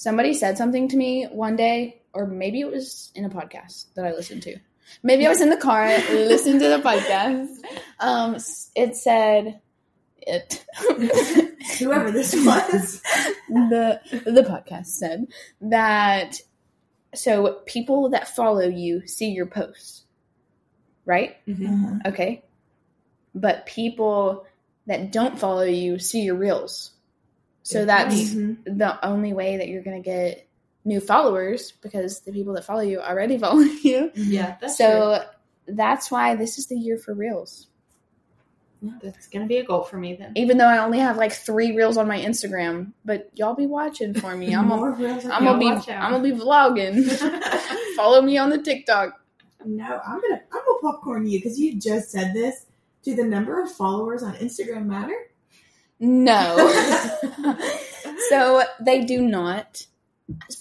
[0.04, 4.04] Somebody said something to me one day, or maybe it was in a podcast that
[4.04, 4.58] I listened to.
[5.01, 7.47] Maybe I was in the car listening to the podcast.
[8.01, 8.36] Um,
[8.76, 9.62] it said
[10.18, 10.66] it.
[11.80, 13.01] Whoever this was.
[13.47, 15.28] the the podcast said
[15.62, 16.36] that
[17.16, 20.04] so people that follow you see your posts,
[21.06, 21.38] right?
[21.47, 21.66] Mhm.
[22.01, 22.10] Uh-huh.
[22.10, 22.43] Okay.
[23.34, 24.45] But people
[24.86, 26.91] that don't follow you see your reels.
[27.64, 28.64] So Good that's Mhm.
[28.66, 30.47] the only way that you're going to get
[30.86, 34.11] new followers because the people that follow you already follow you.
[34.16, 35.24] Yeah, that's so
[35.68, 37.68] that's why this is the year for reels.
[38.82, 38.91] true.
[39.01, 40.34] That's going to be a goal for me then.
[40.36, 44.14] Even though I only have like three reels on my Instagram, but y'all be watching
[44.14, 44.47] for me.
[44.55, 45.68] I'm gonna, More reels like I'm gonna be.
[45.93, 47.05] I'm gonna be vlogging.
[47.95, 49.22] follow me on the TikTok.
[49.64, 52.66] No, I'm gonna I'm gonna popcorn you because you just said this.
[53.03, 55.16] Do the number of followers on Instagram matter?
[56.06, 56.58] No.
[58.30, 59.86] so they do not.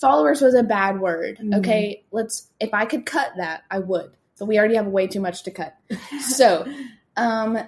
[0.00, 1.38] Followers was a bad word.
[1.38, 1.58] Mhm.
[1.58, 2.48] Okay, let's.
[2.60, 4.12] If I could cut that, I would.
[4.38, 5.74] But we already have way too much to cut.
[6.20, 6.66] So,
[7.16, 7.58] um,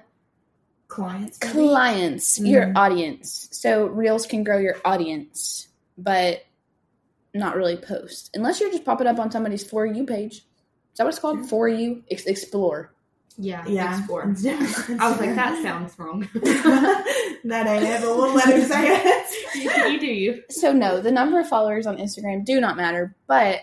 [0.88, 1.38] Clients.
[1.38, 2.72] clients, your Mhm.
[2.76, 3.48] audience.
[3.52, 5.68] So reels can grow your audience,
[5.98, 6.42] but
[7.32, 10.36] not really post unless you're just popping up on somebody's for you page.
[10.36, 11.38] Is that what it's called?
[11.40, 11.48] Sure.
[11.48, 12.93] For you Ex- explore.
[13.36, 13.98] Yeah, Yeah.
[13.98, 14.28] explore.
[14.30, 14.44] it's.
[14.90, 16.28] I was like, that sounds wrong.
[16.34, 19.54] that ain't it, but we'll let him say it.
[19.56, 20.42] you, you do you.
[20.50, 23.60] So no, the number of followers on Instagram do not matter, but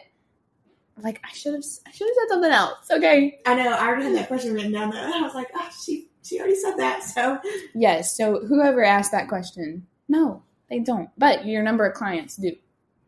[1.01, 2.91] like I should have I should have said something else.
[2.91, 3.39] Okay.
[3.45, 3.71] I know.
[3.71, 5.03] I already had that question written down there.
[5.03, 7.01] I was like, oh, she she already said that.
[7.03, 7.39] So
[7.73, 8.15] Yes.
[8.17, 11.09] So whoever asked that question, no, they don't.
[11.17, 12.51] But your number of clients do.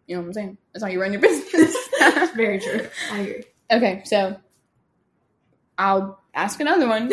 [0.08, 0.58] You know what I'm saying?
[0.74, 1.76] That's how you run your business.
[2.36, 2.88] Very true.
[3.12, 3.44] I agree.
[3.72, 4.36] okay, so
[5.78, 7.10] I'll ask another one.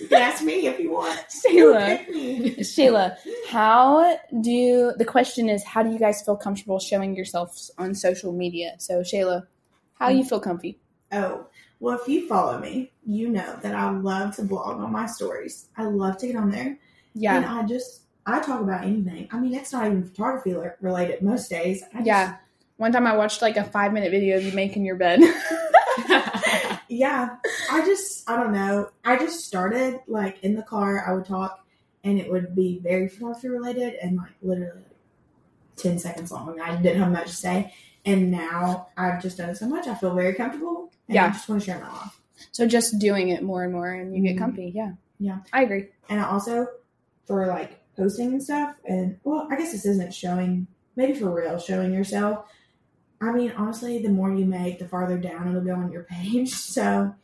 [0.00, 1.18] You can ask me if you want.
[1.28, 3.24] Shayla.
[3.24, 3.34] Me.
[3.48, 8.32] How do the question is how do you guys feel comfortable showing yourselves on social
[8.32, 8.74] media?
[8.78, 9.46] So Shayla,
[9.94, 10.78] how do you feel comfy?
[11.12, 11.46] Oh,
[11.80, 15.68] well, if you follow me, you know that I love to blog on my stories.
[15.76, 16.78] I love to get on there.
[17.14, 17.36] Yeah.
[17.36, 19.28] And I just, I talk about anything.
[19.32, 21.82] I mean, it's not even photography related most days.
[21.92, 22.36] I just- Yeah.
[22.76, 25.20] One time I watched like a five minute video of you making your bed.
[26.92, 27.36] Yeah.
[27.70, 28.90] I just, I don't know.
[29.04, 31.64] I just started like in the car, I would talk
[32.04, 34.82] and it would be very photography related and like literally
[35.76, 36.60] 10 seconds long.
[36.60, 37.74] I didn't have much to say.
[38.04, 40.92] And now I've just done it so much, I feel very comfortable.
[41.08, 42.20] And I just want to share my life.
[42.50, 44.38] so just doing it more and more and you get Mhm.
[44.38, 44.72] comfy.
[44.74, 44.92] Yeah.
[45.20, 45.38] Yeah.
[45.52, 45.88] I agree.
[46.08, 46.66] And I also,
[47.26, 50.66] for like posting and stuff, and well, I guess this isn't showing,
[50.96, 52.44] maybe for real, showing yourself.
[53.22, 56.52] I mean, honestly, the more you make, the farther down it'll go on your page.
[56.54, 57.14] So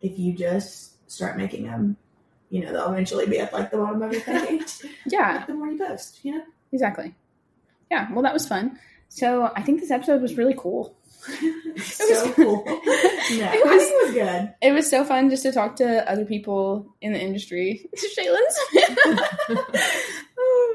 [0.00, 1.96] if you just start making them,
[2.50, 4.72] you know, they'll eventually be at like the bottom of your page.
[5.06, 6.44] Yeah, the more you post, you know?
[6.72, 7.14] exactly.
[7.90, 8.78] yeah, well, that was fun.
[9.08, 10.96] So I think this episode was really cool.
[11.78, 12.64] so cool.
[12.66, 14.54] No, It was- it was good.
[14.62, 17.88] It was so fun just to talk to other people in the industry.
[17.94, 18.58] Shaylin's.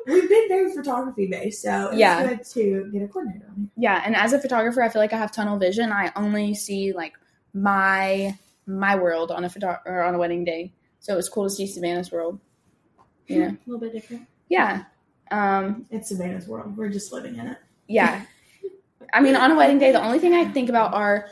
[0.08, 2.28] We've been very photography based, so it's Yeah.
[2.28, 3.82] good to get a coordinator on it.
[3.82, 5.92] yeah, and as a photographer, I feel like I have tunnel vision.
[5.92, 7.14] I only see like
[7.54, 10.74] my my world on a photo or on a wedding day.
[11.00, 12.40] So it was cool to see Savannah's world.
[13.28, 14.26] You know, a little bit different.
[14.48, 14.84] yeah,
[15.32, 16.78] um, It's Savannah's world.
[16.78, 17.58] We're just living in it.
[17.88, 18.26] yeah.
[19.14, 21.28] I mean, on a wedding day, the only thing I think about are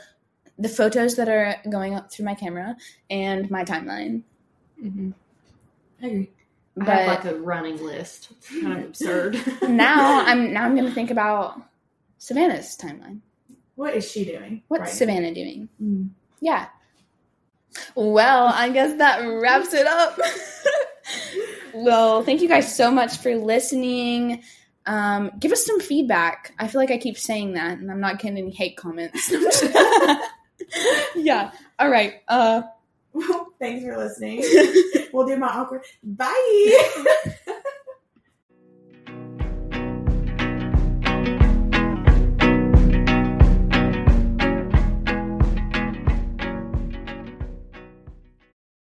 [0.58, 2.76] the photos that are going up through my camera
[3.10, 4.22] and my timeline.
[4.82, 5.10] Mm-hmm.
[6.02, 6.30] I agree.
[6.80, 8.28] I have like a running list.
[8.32, 9.40] It's kind of absurd.
[9.68, 11.60] now I'm now I'm going to think about
[12.18, 13.20] Savannah's timeline.
[13.76, 14.62] What is she doing?
[14.68, 15.68] What's right Savannah doing?
[15.82, 16.10] Mm.
[16.40, 16.66] Yeah.
[17.94, 20.18] Well, I guess that wraps it up.
[21.74, 24.42] well, thank you guys so much for listening.
[24.86, 26.54] Um, give us some feedback.
[26.58, 29.30] I feel like I keep saying that, and I'm not getting any hate comments.
[31.16, 31.50] yeah.
[31.78, 32.14] All right.
[32.28, 32.75] Uh, Well,
[33.58, 34.42] thanks for listening.
[35.12, 36.92] we'll do my awkward bye.